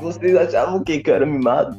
Vocês 0.00 0.36
achavam 0.36 0.78
o 0.78 0.84
quê? 0.84 0.98
Que 1.00 1.10
eu 1.10 1.14
era 1.14 1.26
mimado? 1.26 1.76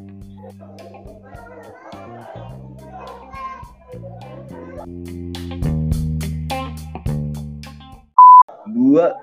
Lua, 8.68 9.16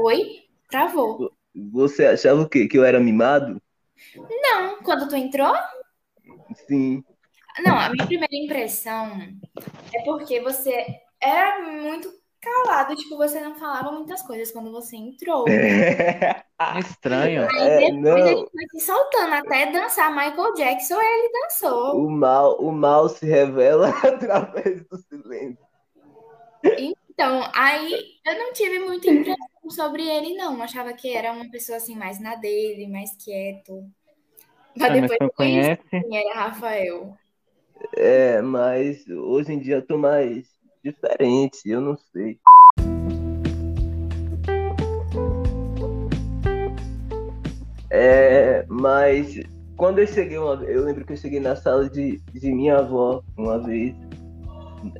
Oi? 0.00 0.44
Travou. 0.70 1.30
você 1.72 2.06
achava 2.06 2.42
o 2.42 2.48
quê? 2.48 2.66
Que 2.66 2.78
eu 2.78 2.84
era 2.84 3.00
mimado? 3.00 3.60
Não, 4.16 4.82
quando 4.82 5.08
tu 5.08 5.16
entrou? 5.16 5.54
Sim. 6.66 7.04
Não, 7.64 7.78
a 7.78 7.88
minha 7.90 8.06
primeira 8.06 8.36
impressão 8.36 9.18
é 9.94 10.02
porque 10.04 10.40
você 10.40 10.86
era 11.20 11.62
muito 11.62 12.10
calado, 12.46 12.94
tipo, 12.94 13.16
você 13.16 13.40
não 13.40 13.56
falava 13.56 13.90
muitas 13.90 14.22
coisas 14.22 14.52
quando 14.52 14.70
você 14.70 14.96
entrou. 14.96 15.48
É 15.48 16.44
estranho. 16.78 17.42
É, 17.42 17.78
Aí 17.78 17.92
depois 17.92 18.02
não. 18.02 18.28
ele 18.28 18.46
foi 18.50 18.80
se 18.80 18.86
soltando 18.86 19.34
até 19.34 19.72
dançar 19.72 20.10
Michael 20.10 20.54
Jackson, 20.54 21.00
ele 21.00 21.32
dançou. 21.32 21.96
O 21.96 22.10
mal, 22.10 22.56
o 22.60 22.70
mal 22.70 23.08
se 23.08 23.26
revela 23.26 23.88
através 24.04 24.86
do 24.86 24.96
silêncio. 24.98 25.66
Então, 26.62 27.48
aí 27.54 28.18
eu 28.24 28.38
não 28.38 28.52
tive 28.52 28.78
muita 28.80 29.08
impressão 29.08 29.70
sobre 29.70 30.06
ele, 30.06 30.34
não. 30.34 30.54
Eu 30.54 30.62
achava 30.62 30.92
que 30.92 31.08
era 31.14 31.32
uma 31.32 31.50
pessoa 31.50 31.78
assim, 31.78 31.96
mais 31.96 32.20
na 32.20 32.34
dele, 32.36 32.86
mais 32.86 33.10
quieto. 33.16 33.90
Mas 34.76 34.90
Ah, 34.90 34.94
mas 35.00 35.10
depois 35.10 35.30
conheci 35.34 35.76
conhece. 35.76 35.82
quem 35.90 36.18
era 36.18 36.34
Rafael. 36.34 37.16
É, 37.96 38.42
mas 38.42 39.06
hoje 39.08 39.52
em 39.52 39.58
dia 39.58 39.76
eu 39.76 39.86
tô 39.86 39.96
mais 39.96 40.46
diferente, 40.84 41.60
eu 41.66 41.80
não 41.80 41.96
sei. 41.96 42.38
É, 47.90 48.66
mas 48.68 49.40
quando 49.76 49.98
eu 49.98 50.06
cheguei 50.06 50.36
uma 50.36 50.62
eu 50.64 50.84
lembro 50.84 51.04
que 51.04 51.12
eu 51.12 51.16
cheguei 51.16 51.40
na 51.40 51.56
sala 51.56 51.88
de, 51.88 52.18
de 52.32 52.52
minha 52.52 52.78
avó 52.78 53.22
uma 53.36 53.58
vez. 53.58 53.94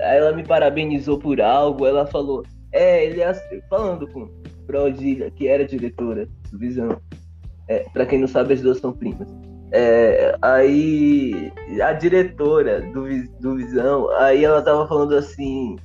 Aí 0.01 0.17
ela 0.17 0.33
me 0.33 0.43
parabenizou 0.43 1.19
por 1.19 1.41
algo, 1.41 1.87
ela 1.87 2.07
falou, 2.07 2.43
é, 2.73 3.05
ele 3.05 3.21
é 3.21 3.27
assim", 3.27 3.61
falando 3.69 4.09
com 4.09 4.27
pra 4.67 4.83
Odília, 4.83 5.31
que 5.31 5.47
era 5.47 5.65
diretora 5.67 6.27
do 6.51 6.59
Visão. 6.59 7.01
É, 7.69 7.81
pra 7.91 8.07
quem 8.07 8.19
não 8.19 8.29
sabe, 8.29 8.55
as 8.55 8.63
duas 8.63 8.79
são 8.79 8.93
primas. 8.93 9.29
É, 9.73 10.37
aí 10.43 11.53
a 11.83 11.93
diretora 11.93 12.81
do, 12.93 13.07
do 13.41 13.57
Visão, 13.57 14.11
aí 14.17 14.45
ela 14.45 14.63
tava 14.63 14.87
falando 14.87 15.15
assim, 15.15 15.77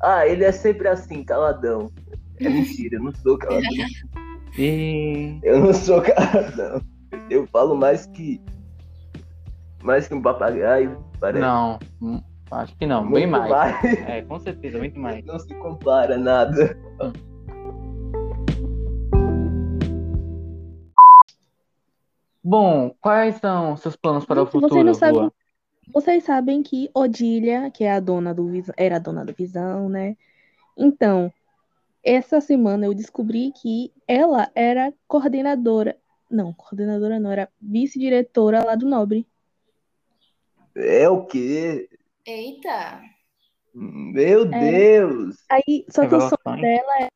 ah, 0.00 0.26
ele 0.26 0.44
é 0.44 0.52
sempre 0.52 0.88
assim, 0.88 1.24
caladão. 1.24 1.90
É 2.40 2.48
mentira, 2.48 2.96
eu 2.96 3.02
não 3.02 3.14
sou 3.14 3.38
caladão. 3.38 3.70
Eu 5.42 5.60
não 5.60 5.72
sou 5.72 6.02
caladão. 6.02 6.82
Eu 7.30 7.46
falo 7.46 7.76
mais 7.76 8.06
que. 8.06 8.40
Mais 9.82 10.06
que 10.06 10.14
um 10.14 10.22
papagaio. 10.22 11.04
Parece. 11.20 11.40
não, 11.40 11.78
hum, 12.00 12.20
acho 12.50 12.76
que 12.76 12.86
não, 12.86 13.02
bem 13.10 13.26
Muito 13.26 13.48
mais. 13.48 13.84
É, 14.06 14.22
com 14.22 14.38
certeza, 14.38 14.78
muito 14.78 14.98
mais. 15.00 15.24
Não 15.24 15.38
se 15.38 15.54
compara 15.54 16.16
nada. 16.18 16.76
Bom, 22.42 22.94
quais 23.00 23.36
são 23.36 23.76
seus 23.76 23.94
planos 23.96 24.24
para 24.24 24.42
o 24.42 24.44
Gente, 24.44 24.52
vocês 24.52 24.62
futuro, 24.62 24.84
não 24.84 24.94
sabem- 24.94 25.20
Lua? 25.20 25.32
Vocês 25.92 26.24
sabem 26.24 26.62
que 26.62 26.90
Odília, 26.94 27.70
que 27.70 27.84
é 27.84 27.92
a 27.92 28.00
dona 28.00 28.32
do 28.34 28.46
Visão, 28.46 28.74
era 28.76 28.96
a 28.96 28.98
dona 28.98 29.24
do 29.24 29.32
Visão, 29.32 29.88
né? 29.88 30.16
Então, 30.76 31.32
essa 32.02 32.40
semana 32.40 32.86
eu 32.86 32.94
descobri 32.94 33.52
que 33.52 33.92
ela 34.06 34.50
era 34.54 34.92
coordenadora. 35.06 35.96
Não, 36.30 36.52
coordenadora 36.52 37.20
não, 37.20 37.30
era 37.30 37.48
vice-diretora 37.60 38.64
lá 38.64 38.74
do 38.74 38.86
Nobre. 38.88 39.26
É 40.74 41.08
o 41.08 41.26
quê? 41.26 41.88
Eita! 42.24 43.02
Meu 43.74 44.42
É. 44.52 44.98
Deus! 44.98 45.36
Aí, 45.50 45.84
só 45.90 46.06
que 46.08 46.14
o 46.14 46.20
sonho 46.20 46.60
dela 46.60 47.02
é, 47.02 47.08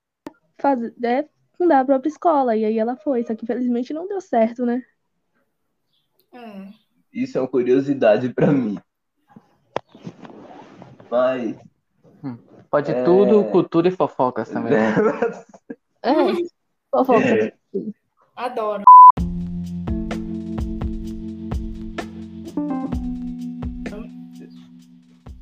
fazer, 0.58 0.94
é 1.02 1.28
fundar 1.56 1.80
a 1.80 1.84
própria 1.84 2.08
escola. 2.08 2.54
E 2.56 2.64
aí 2.64 2.78
ela 2.78 2.96
foi, 2.96 3.24
só 3.24 3.34
que 3.34 3.44
infelizmente 3.44 3.94
não 3.94 4.06
deu 4.06 4.20
certo, 4.20 4.66
né? 4.66 4.82
Hum. 6.36 6.70
Isso 7.12 7.38
é 7.38 7.40
uma 7.40 7.48
curiosidade 7.48 8.28
pra 8.34 8.48
mim. 8.48 8.78
Mas. 11.10 11.56
Pode 12.70 12.90
É. 12.90 13.04
tudo, 13.04 13.44
cultura 13.44 13.88
e 13.88 13.90
fofocas 13.90 14.50
também. 14.50 14.74
É, 16.02 16.12
fofoca. 16.90 17.54
Adoro. 18.36 18.84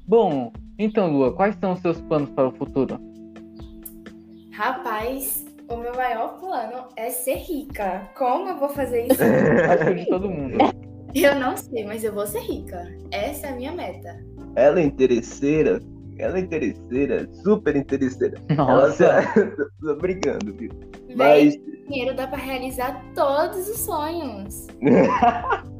Bom, 0.07 0.53
então, 0.79 1.11
Lua, 1.13 1.35
quais 1.35 1.57
são 1.57 1.73
os 1.73 1.81
seus 1.81 2.01
planos 2.03 2.31
para 2.31 2.49
o 2.49 2.53
futuro? 2.53 3.01
Rapaz, 4.53 5.44
o 5.75 5.79
meu 5.79 5.95
maior 5.95 6.39
plano 6.39 6.85
é 6.97 7.11
ser 7.11 7.37
rica. 7.37 8.09
Como 8.17 8.49
eu 8.49 8.57
vou 8.57 8.69
fazer 8.69 9.07
isso? 9.07 9.23
Acho 9.71 9.85
que 9.87 9.95
de 9.95 10.07
todo 10.07 10.31
mundo. 10.31 10.57
Eu 11.15 11.35
não 11.37 11.57
sei, 11.57 11.85
mas 11.85 12.05
eu 12.05 12.13
vou 12.13 12.27
ser 12.27 12.41
rica. 12.41 12.89
Essa 13.11 13.49
é 13.49 13.51
a 13.51 13.57
minha 13.57 13.73
meta. 13.73 14.19
ela 14.57 14.81
é 14.81 14.85
interesseira. 14.85 15.81
Ela 16.17 16.39
é 16.39 16.43
interesseira, 16.43 17.29
super 17.43 17.75
interesseira. 17.75 18.41
Ela 18.49 18.65
Nossa, 18.65 19.21
tá... 19.23 19.35
Tô 19.83 19.97
brincando, 19.97 20.55
viu? 20.55 20.71
Véi, 21.09 21.17
Mas. 21.17 21.57
dinheiro 21.89 22.15
dá 22.15 22.29
pra 22.29 22.39
realizar 22.39 23.05
todos 23.17 23.69
os 23.69 23.81
sonhos. 23.81 24.69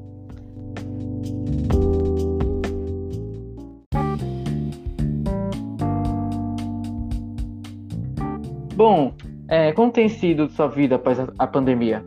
bom, 8.75 9.15
é, 9.49 9.73
como 9.73 9.93
tem 9.93 10.09
sido 10.09 10.49
sua 10.51 10.69
vida 10.69 10.97
após 10.97 11.19
a, 11.21 11.29
a 11.39 11.47
pandemia? 11.47 12.05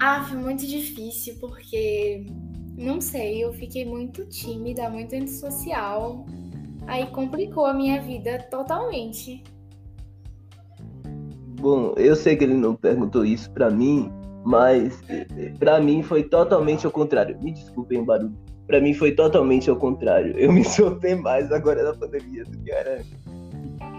Ah, 0.00 0.24
foi 0.28 0.38
muito 0.38 0.66
difícil 0.66 1.36
porque, 1.40 2.26
não 2.76 3.00
sei, 3.00 3.44
eu 3.44 3.52
fiquei 3.52 3.84
muito 3.84 4.26
tímida, 4.26 4.90
muito 4.90 5.14
antissocial. 5.14 6.26
Aí 6.86 7.06
complicou 7.06 7.64
a 7.64 7.72
minha 7.72 8.02
vida 8.02 8.38
totalmente. 8.50 9.42
Bom, 11.60 11.94
eu 11.96 12.16
sei 12.16 12.34
que 12.34 12.42
ele 12.42 12.54
não 12.54 12.74
perguntou 12.74 13.24
isso 13.24 13.48
pra 13.52 13.70
mim, 13.70 14.10
mas 14.44 15.00
pra 15.60 15.80
mim 15.80 16.02
foi 16.02 16.24
totalmente 16.24 16.84
ao 16.84 16.90
contrário. 16.90 17.38
Me 17.40 17.52
desculpem 17.52 18.00
o 18.00 18.04
barulho. 18.04 18.36
Pra 18.66 18.80
mim 18.80 18.92
foi 18.92 19.12
totalmente 19.12 19.70
ao 19.70 19.76
contrário. 19.76 20.36
Eu 20.36 20.52
me 20.52 20.64
soltei 20.64 21.14
mais 21.14 21.52
agora 21.52 21.84
na 21.84 21.94
pandemia 21.94 22.44
do 22.44 22.58
que 22.58 22.72
era 22.72 22.98
antes. 22.98 23.21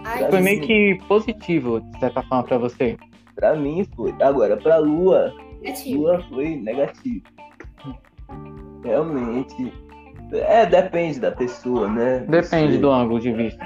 Ai, 0.04 0.28
Foi 0.28 0.40
meio 0.40 0.60
que 0.60 0.98
positivo, 1.08 1.80
de 1.80 1.98
certa 1.98 2.22
forma, 2.22 2.44
para 2.44 2.58
você. 2.58 2.96
Pra 3.34 3.56
mim 3.56 3.86
foi. 3.96 4.14
Agora, 4.20 4.56
pra 4.56 4.76
Lua, 4.76 5.32
negativo. 5.62 6.02
Lua 6.02 6.22
foi 6.28 6.56
negativo. 6.56 7.24
Realmente. 8.84 9.72
É, 10.32 10.66
depende 10.66 11.20
da 11.20 11.32
pessoa, 11.32 11.88
né? 11.88 12.20
Depende 12.28 12.78
do 12.78 12.90
ângulo 12.90 13.20
de 13.20 13.32
vista. 13.32 13.64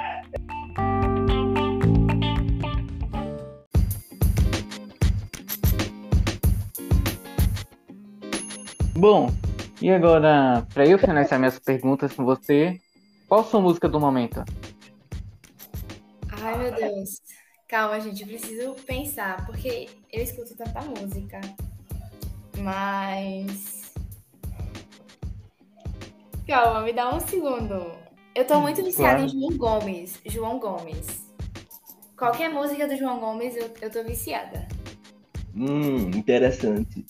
Bom, 8.97 9.31
e 9.81 9.91
agora, 9.91 10.67
para 10.75 10.87
eu 10.87 10.99
finalizar 10.99 11.39
minhas 11.39 11.59
perguntas 11.59 12.13
com 12.13 12.25
você, 12.25 12.79
qual 13.29 13.45
sua 13.45 13.61
música 13.61 13.89
do 13.89 14.01
momento? 14.01 14.45
Deus. 16.99 17.23
Calma, 17.69 18.01
gente, 18.01 18.23
eu 18.23 18.29
preciso 18.29 18.75
pensar, 18.87 19.45
porque 19.47 19.89
eu 20.13 20.23
escuto 20.23 20.57
tanta 20.57 20.81
música. 20.83 21.41
Mas. 22.59 23.93
Calma, 26.47 26.81
me 26.83 26.93
dá 26.93 27.15
um 27.15 27.21
segundo. 27.21 27.93
Eu 28.35 28.47
tô 28.47 28.61
muito 28.61 28.83
viciada 28.83 29.19
claro. 29.19 29.25
em 29.25 29.29
João 29.29 29.59
Gomes. 29.59 30.21
João 30.27 30.59
Gomes. 30.59 31.29
Qualquer 32.17 32.51
música 32.51 32.89
do 32.89 32.97
João 32.97 33.21
Gomes, 33.21 33.55
eu, 33.57 33.71
eu 33.83 33.91
tô 33.91 34.03
viciada. 34.03 34.67
Hum, 35.55 36.11
interessante. 36.15 37.05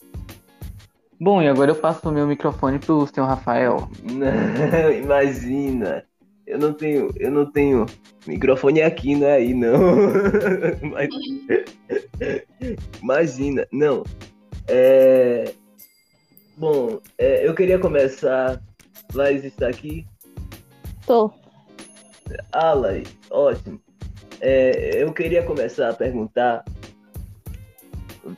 Bom, 1.21 1.43
e 1.43 1.49
agora 1.49 1.71
eu 1.71 1.77
passo 1.77 2.09
o 2.09 2.13
meu 2.13 2.27
microfone 2.27 2.79
pro 2.79 3.07
senhor 3.07 3.27
Rafael. 3.27 3.89
Não, 4.03 4.93
imagina. 4.93 6.05
Eu 6.49 6.59
não 6.59 6.73
tenho, 6.73 7.13
eu 7.17 7.31
não 7.31 7.45
tenho 7.45 7.85
microfone 8.27 8.81
aqui, 8.81 9.15
não 9.15 9.27
é 9.27 9.33
aí, 9.35 9.53
não. 9.53 9.79
Mas- 10.91 11.11
imagina, 13.03 13.69
não. 13.71 14.03
É... 14.67 15.53
Bom, 16.57 17.01
é, 17.19 17.47
eu 17.47 17.55
queria 17.55 17.79
começar. 17.79 18.63
Laís 19.13 19.45
está 19.45 19.69
aqui. 19.69 20.07
Tô. 21.07 21.31
Ah, 22.51 22.73
Laís, 22.73 23.15
ótimo. 23.31 23.79
É, 24.41 25.03
eu 25.03 25.13
queria 25.13 25.43
começar 25.43 25.91
a 25.91 25.95
perguntar. 25.95 26.65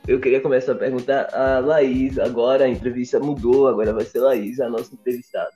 Eu 0.05 0.19
queria 0.19 0.41
começar 0.41 0.73
a 0.73 0.75
perguntar 0.75 1.33
a 1.33 1.59
Laís. 1.59 2.19
Agora 2.19 2.65
a 2.65 2.69
entrevista 2.69 3.21
mudou, 3.21 3.69
agora 3.69 3.93
vai 3.93 4.03
ser 4.03 4.19
Laís, 4.19 4.59
a 4.59 4.69
nossa 4.69 4.93
entrevistada. 4.93 5.51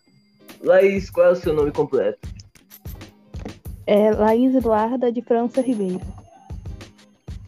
Laís, 0.61 1.09
qual 1.09 1.27
é 1.27 1.31
o 1.31 1.35
seu 1.35 1.53
nome 1.53 1.71
completo? 1.73 2.35
É 3.88 4.12
Laís 4.12 4.56
Eduarda 4.56 5.12
de 5.12 5.21
França 5.21 5.62
Ribeiro. 5.62 6.02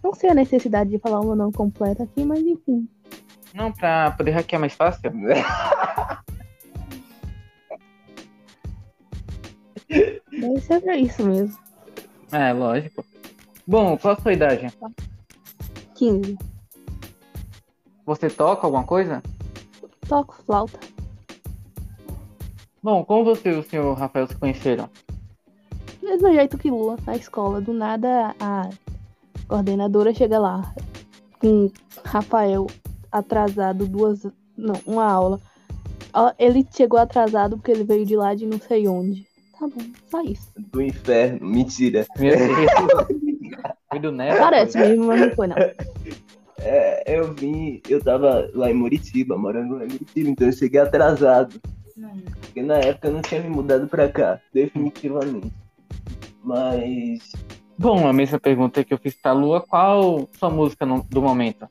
Não 0.04 0.13
sei 0.13 0.30
a 0.30 0.36
necessidade 0.36 0.89
de 0.89 1.00
falar 1.00 1.19
o 1.19 1.26
meu 1.26 1.36
nome 1.36 1.52
completo 1.52 2.04
aqui, 2.04 2.23
mas 2.23 2.39
enfim. 2.39 2.88
Não, 3.54 3.71
pra 3.71 4.12
poder 4.12 4.32
hackear 4.32 4.60
mais 4.60 4.73
fácil? 4.73 5.12
Deve 10.32 10.62
ser 10.62 10.82
pra 10.82 10.95
isso 10.97 11.26
mesmo. 11.26 11.58
É, 12.32 12.54
lógico. 12.54 13.04
Bom, 13.65 13.97
qual 13.97 14.13
a 14.13 14.21
sua 14.21 14.34
idade? 14.34 14.67
15. 15.95 16.38
Você 18.06 18.30
toca 18.30 18.67
alguma 18.67 18.84
coisa? 18.84 19.23
Toco 20.08 20.36
flauta. 20.45 20.80
Bom, 22.82 23.04
como 23.04 23.26
você 23.26 23.50
e 23.50 23.56
o 23.56 23.63
senhor 23.63 23.93
Rafael 23.97 24.28
se 24.28 24.36
conheceram? 24.36 24.89
Mesmo 26.07 26.33
jeito 26.33 26.57
que 26.57 26.71
Lua, 26.71 26.97
na 27.05 27.15
escola. 27.15 27.59
Do 27.59 27.73
nada, 27.73 28.33
a 28.39 28.69
coordenadora 29.47 30.13
chega 30.13 30.39
lá 30.39 30.73
com 31.39 31.69
Rafael 32.03 32.65
atrasado 33.11 33.85
duas... 33.85 34.25
Não, 34.57 34.79
uma 34.85 35.05
aula. 35.05 35.39
Ó, 36.13 36.31
Ele 36.39 36.65
chegou 36.71 36.97
atrasado 36.97 37.57
porque 37.57 37.71
ele 37.71 37.83
veio 37.83 38.05
de 38.05 38.15
lá 38.15 38.33
de 38.33 38.45
não 38.47 38.57
sei 38.59 38.87
onde. 38.87 39.27
Tá 39.59 39.67
bom, 39.67 39.83
só 40.09 40.21
isso. 40.21 40.49
Do 40.57 40.81
inferno. 40.81 41.45
Mentira. 41.45 42.07
Foi 43.89 43.99
do 43.99 44.11
Neto? 44.11 44.37
Parece 44.37 44.77
mesmo, 44.77 45.05
mas 45.05 45.21
não 45.21 45.31
foi 45.31 45.47
não. 45.47 45.55
É, 46.59 47.03
eu 47.07 47.33
vim, 47.33 47.81
eu 47.87 48.03
tava 48.03 48.49
lá 48.53 48.69
em 48.69 48.73
Muritiba, 48.73 49.37
morando 49.37 49.75
lá 49.75 49.85
em 49.85 49.87
Muritiba, 49.87 50.29
então 50.29 50.47
eu 50.47 50.53
cheguei 50.53 50.79
atrasado. 50.79 51.59
Não. 51.95 52.09
Porque 52.41 52.61
na 52.61 52.75
época 52.75 53.07
eu 53.07 53.13
não 53.13 53.21
tinha 53.21 53.41
me 53.41 53.49
mudado 53.49 53.87
pra 53.87 54.09
cá, 54.09 54.41
definitivamente. 54.53 55.51
Mas 56.47 57.33
Bom, 57.77 58.07
a 58.07 58.13
mesma 58.13 58.39
pergunta 58.39 58.83
que 58.83 58.93
eu 58.93 58.97
fiz 58.97 59.13
pra 59.13 59.33
Lua, 59.33 59.60
qual 59.62 60.27
sua 60.39 60.49
música 60.49 60.86
no- 60.86 61.03
do 61.03 61.21
momento? 61.21 61.67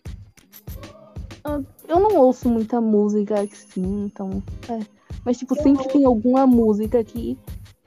Eu 1.88 1.98
não 2.00 2.16
ouço 2.16 2.48
muita 2.48 2.80
música 2.80 3.40
assim, 3.40 4.04
então. 4.04 4.42
é. 4.68 4.80
Mas, 5.24 5.38
tipo, 5.38 5.54
sempre 5.54 5.88
tem 5.88 6.04
alguma 6.04 6.46
música 6.46 7.02
que 7.02 7.38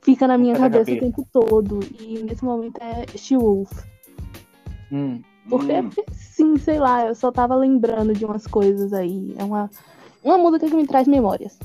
fica 0.02 0.28
na 0.28 0.38
minha 0.38 0.56
Fica 0.56 0.68
na 0.68 0.72
cabeça 0.72 0.92
o 0.98 1.00
tempo 1.00 1.28
todo. 1.32 1.80
E 2.00 2.24
nesse 2.24 2.44
momento 2.44 2.78
é 2.82 3.06
She-Wolf. 3.18 3.72
Hum, 4.92 5.22
Porque, 5.50 5.74
hum, 5.74 5.90
porque, 5.90 6.06
sim, 6.12 6.58
sei 6.58 6.80
lá, 6.80 7.06
eu 7.06 7.16
só 7.16 7.32
tava 7.32 7.56
lembrando 7.56 8.14
de 8.14 8.26
umas 8.26 8.48
coisas 8.48 8.92
aí. 8.94 9.36
É 9.38 9.44
uma, 9.44 9.70
uma 10.24 10.38
música 10.38 10.68
que 10.68 10.76
me 10.76 10.88
traz 10.88 11.08
memórias. 11.08 11.58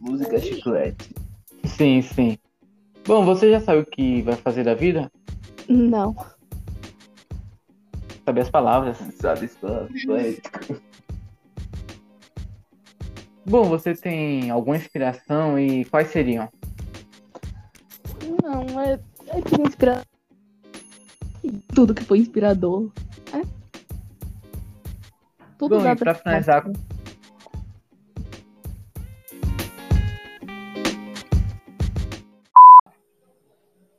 música 0.00 0.38
chiclete. 0.38 1.14
sim, 1.64 2.00
sim. 2.02 2.38
Bom, 3.06 3.24
você 3.24 3.50
já 3.50 3.60
sabe 3.60 3.80
o 3.80 3.86
que 3.86 4.22
vai 4.22 4.36
fazer 4.36 4.64
da 4.64 4.74
vida? 4.74 5.10
Não. 5.68 6.14
Sabe 8.24 8.40
as 8.40 8.50
palavras. 8.50 8.96
Sabe, 9.20 9.48
só 9.48 9.88
poético. 10.06 10.80
Bom, 13.44 13.64
você 13.64 13.94
tem 13.94 14.50
alguma 14.50 14.76
inspiração 14.76 15.58
e 15.58 15.84
quais 15.86 16.08
seriam? 16.08 16.48
Não, 18.42 18.80
é, 18.80 19.00
é 19.28 19.42
que 19.42 19.60
inspira... 19.60 20.02
Tudo 21.74 21.92
que 21.92 22.04
foi 22.04 22.18
inspirador. 22.18 22.92
É. 23.32 23.42
Tudo 25.58 25.76
Bom, 25.76 25.82
dá 25.82 25.92
e 25.92 25.96
pra 25.96 26.14
finalizar, 26.14 26.64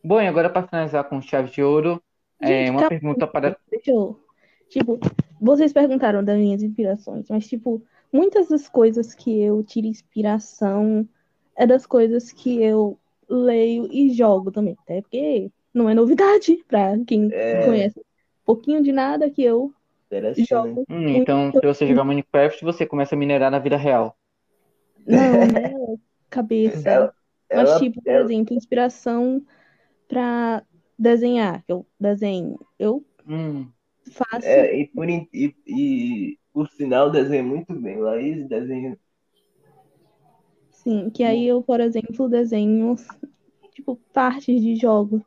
Bom, 0.04 0.22
e 0.22 0.28
agora 0.28 0.50
para 0.50 0.68
finalizar 0.68 1.04
com 1.06 1.22
chave 1.22 1.50
de 1.52 1.64
ouro, 1.64 2.02
é 2.42 2.48
Gente, 2.48 2.72
uma 2.72 2.80
calma 2.82 2.90
pergunta 2.90 3.28
para. 3.28 3.58
Deixa 3.70 3.92
eu. 3.92 4.20
Tipo, 4.70 5.00
vocês 5.40 5.72
perguntaram 5.72 6.24
das 6.24 6.38
minhas 6.38 6.62
inspirações, 6.64 7.28
mas, 7.30 7.48
tipo, 7.48 7.82
muitas 8.12 8.50
das 8.50 8.68
coisas 8.68 9.14
que 9.14 9.40
eu 9.42 9.64
tiro 9.64 9.88
inspiração 9.88 11.08
é 11.56 11.66
das 11.66 11.86
coisas 11.86 12.32
que 12.32 12.62
eu 12.62 12.98
leio 13.30 13.88
e 13.92 14.12
jogo 14.14 14.52
também. 14.52 14.76
Até 14.82 15.02
porque 15.02 15.52
não 15.74 15.90
é 15.90 15.94
novidade 15.94 16.64
pra 16.68 16.98
quem 17.06 17.30
É. 17.32 17.66
conhece 17.66 18.00
um 18.00 18.04
pouquinho 18.46 18.82
de 18.84 18.92
nada 18.92 19.30
que 19.30 19.44
eu 19.44 19.74
jogo. 20.50 20.86
Hum, 20.90 21.08
então, 21.10 21.52
se 21.52 21.62
você 21.62 21.88
jogar 21.88 22.04
Minecraft, 22.04 22.64
você 22.64 22.86
começa 22.86 23.16
a 23.16 23.18
minerar 23.18 23.50
na 23.50 23.60
vida 23.60 23.78
real. 23.78 24.16
Não, 25.08 25.18
né? 25.52 25.74
Cabeça. 26.30 26.90
Ela, 26.90 27.14
Mas, 27.50 27.70
ela- 27.70 27.80
tipo, 27.80 28.02
por 28.02 28.12
ela- 28.12 28.26
exemplo, 28.26 28.56
inspiração 28.56 29.42
pra 30.14 30.66
desenhar. 31.00 31.64
Eu 31.68 31.88
desenho. 32.00 32.60
Eu 32.80 33.06
Hum, 33.26 33.74
faço. 34.12 34.58
é, 34.58 34.80
e, 34.82 34.88
por, 34.90 35.10
e, 35.10 35.28
e 35.68 36.40
por 36.54 36.70
sinal 36.72 37.12
desenha 37.12 37.44
muito 37.44 37.74
bem. 37.80 38.00
Laís 38.02 38.48
desenha. 38.50 39.00
Sim, 40.72 41.10
que 41.10 41.24
aí 41.24 41.46
eu, 41.48 41.64
por 41.64 41.80
exemplo, 41.80 42.28
desenho, 42.30 42.96
tipo, 43.74 43.98
partes 44.14 44.62
de 44.62 44.76
jogos. 44.76 45.22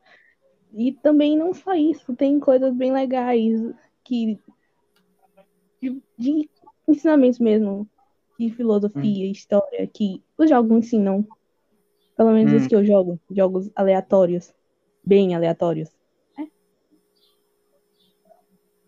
E 0.73 0.93
também 0.93 1.37
não 1.37 1.53
só 1.53 1.73
isso, 1.75 2.15
tem 2.15 2.39
coisas 2.39 2.73
bem 2.75 2.93
legais 2.93 3.59
que 4.03 4.39
de, 5.81 6.01
de 6.17 6.49
ensinamentos 6.87 7.39
mesmo, 7.39 7.89
de 8.39 8.49
filosofia, 8.51 9.29
história, 9.31 9.87
que 9.87 10.23
os 10.37 10.49
jogos 10.49 10.71
ensinam. 10.77 11.27
Pelo 12.17 12.31
menos 12.33 12.51
Hum. 12.51 12.63
os 12.63 12.67
que 12.67 12.75
eu 12.75 12.85
jogo, 12.85 13.19
jogos 13.31 13.71
aleatórios, 13.75 14.53
bem 15.07 15.33
aleatórios. 15.33 15.89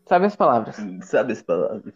sabe 0.05 0.25
as 0.25 0.35
palavras? 0.35 0.75
Sabe 1.03 1.33
as 1.33 1.41
palavras? 1.41 1.93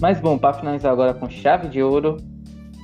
Mas 0.00 0.20
bom, 0.20 0.38
para 0.38 0.54
finalizar 0.54 0.92
agora 0.92 1.12
com 1.12 1.28
chave 1.28 1.68
de 1.68 1.82
ouro, 1.82 2.16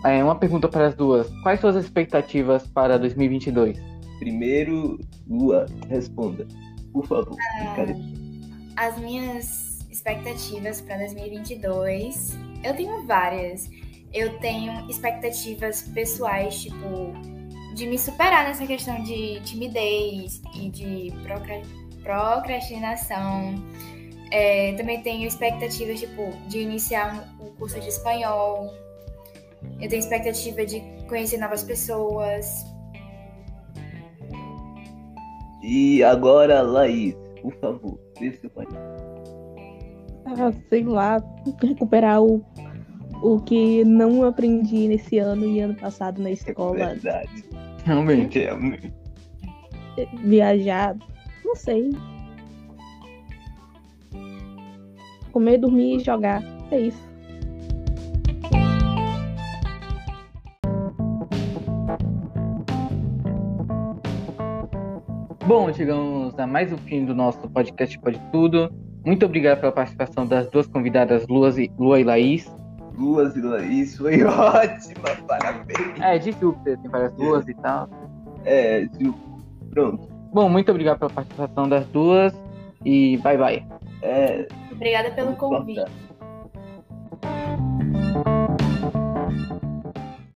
é 0.05 0.23
uma 0.23 0.37
pergunta 0.39 0.69
para 0.69 0.89
as 0.89 0.95
duas. 0.95 1.29
Quais 1.43 1.61
suas 1.61 1.77
expectativas 1.77 2.67
para 2.67 2.99
2022? 2.99 3.79
Primeiro, 4.19 4.99
Lua, 5.29 5.67
responda. 5.89 6.47
Por 6.93 7.07
favor. 7.07 7.37
Cara, 7.75 7.95
As 8.77 8.99
minhas 8.99 9.87
expectativas 9.91 10.81
para 10.81 10.99
2022, 10.99 12.37
eu 12.65 12.77
tenho 12.77 13.07
várias. 13.07 13.69
Eu 14.13 14.39
tenho 14.39 14.89
expectativas 14.91 15.83
pessoais, 15.83 16.63
tipo, 16.63 17.13
de 17.75 17.87
me 17.87 17.99
superar 17.99 18.45
nessa 18.45 18.67
questão 18.67 19.03
de 19.03 19.41
timidez 19.41 20.41
e 20.55 20.71
de 20.71 21.13
procra- 21.23 21.63
procrastinação. 22.03 23.55
É, 24.31 24.73
também 24.75 25.01
tenho 25.03 25.27
expectativas, 25.27 26.01
tipo, 26.01 26.31
de 26.49 26.61
iniciar 26.61 27.29
um- 27.41 27.47
o 27.47 27.51
curso 27.53 27.79
de 27.81 27.89
espanhol. 27.89 28.73
Eu 29.81 29.89
tenho 29.89 30.01
expectativa 30.01 30.65
de 30.65 30.81
conhecer 31.09 31.39
novas 31.39 31.63
pessoas. 31.63 32.65
E 35.63 36.03
agora, 36.03 36.63
Laís, 36.63 37.15
por 37.43 37.53
favor, 37.57 37.99
dê 38.19 38.33
seu 38.33 38.49
pai. 38.51 38.67
Ah, 40.27 40.53
sei 40.69 40.85
lá, 40.85 41.23
recuperar 41.63 42.23
o, 42.23 42.45
o 43.23 43.41
que 43.41 43.85
não 43.85 44.25
aprendi 44.25 44.89
nesse 44.89 45.19
ano 45.19 45.45
e 45.45 45.61
ano 45.61 45.75
passado 45.75 46.23
na 46.23 46.31
escola, 46.31 46.77
Verdade. 46.77 47.45
Realmente. 47.85 48.39
Realmente. 48.39 48.93
viajar, 50.25 50.97
não 51.45 51.55
sei. 51.57 51.91
Comer, 55.33 55.59
dormir 55.59 55.97
e 55.97 55.99
jogar. 56.01 56.43
É 56.71 56.81
isso. 56.81 57.09
Bom, 65.47 65.73
chegamos 65.73 66.39
a 66.39 66.47
mais 66.47 66.71
um 66.71 66.77
fim 66.77 67.07
do 67.07 67.15
nosso 67.15 67.49
podcast 67.49 67.99
Pode 68.01 68.21
Tudo. 68.31 68.71
Muito 69.03 69.25
obrigado 69.25 69.61
pela 69.61 69.73
participação 69.73 70.27
das 70.27 70.47
duas 70.51 70.67
convidadas, 70.67 71.27
Luas 71.27 71.57
e, 71.57 71.73
Lua 71.79 71.99
e 71.99 72.05
Laís. 72.05 72.55
Luas 72.99 73.37
e 73.37 73.41
Laís 73.41 73.97
foi 73.97 74.23
ótima, 74.25 75.17
parabéns. 75.27 76.01
É, 76.01 76.19
de 76.19 76.33
Júpiter, 76.33 76.79
tem 76.79 76.91
várias 76.91 77.17
luas 77.17 77.47
e 77.49 77.55
tal. 77.55 77.89
É, 78.45 78.87
Gil, 78.99 79.15
pronto. 79.71 80.09
Bom, 80.33 80.49
muito 80.49 80.71
obrigado 80.71 80.99
pela 80.99 81.11
participação 81.11 81.69
das 81.69 81.87
duas 81.87 82.35
e 82.85 83.17
bye 83.19 83.39
bye. 83.39 83.67
É, 84.03 84.47
Obrigada 84.73 85.11
pelo 85.11 85.35
convite. 85.35 85.85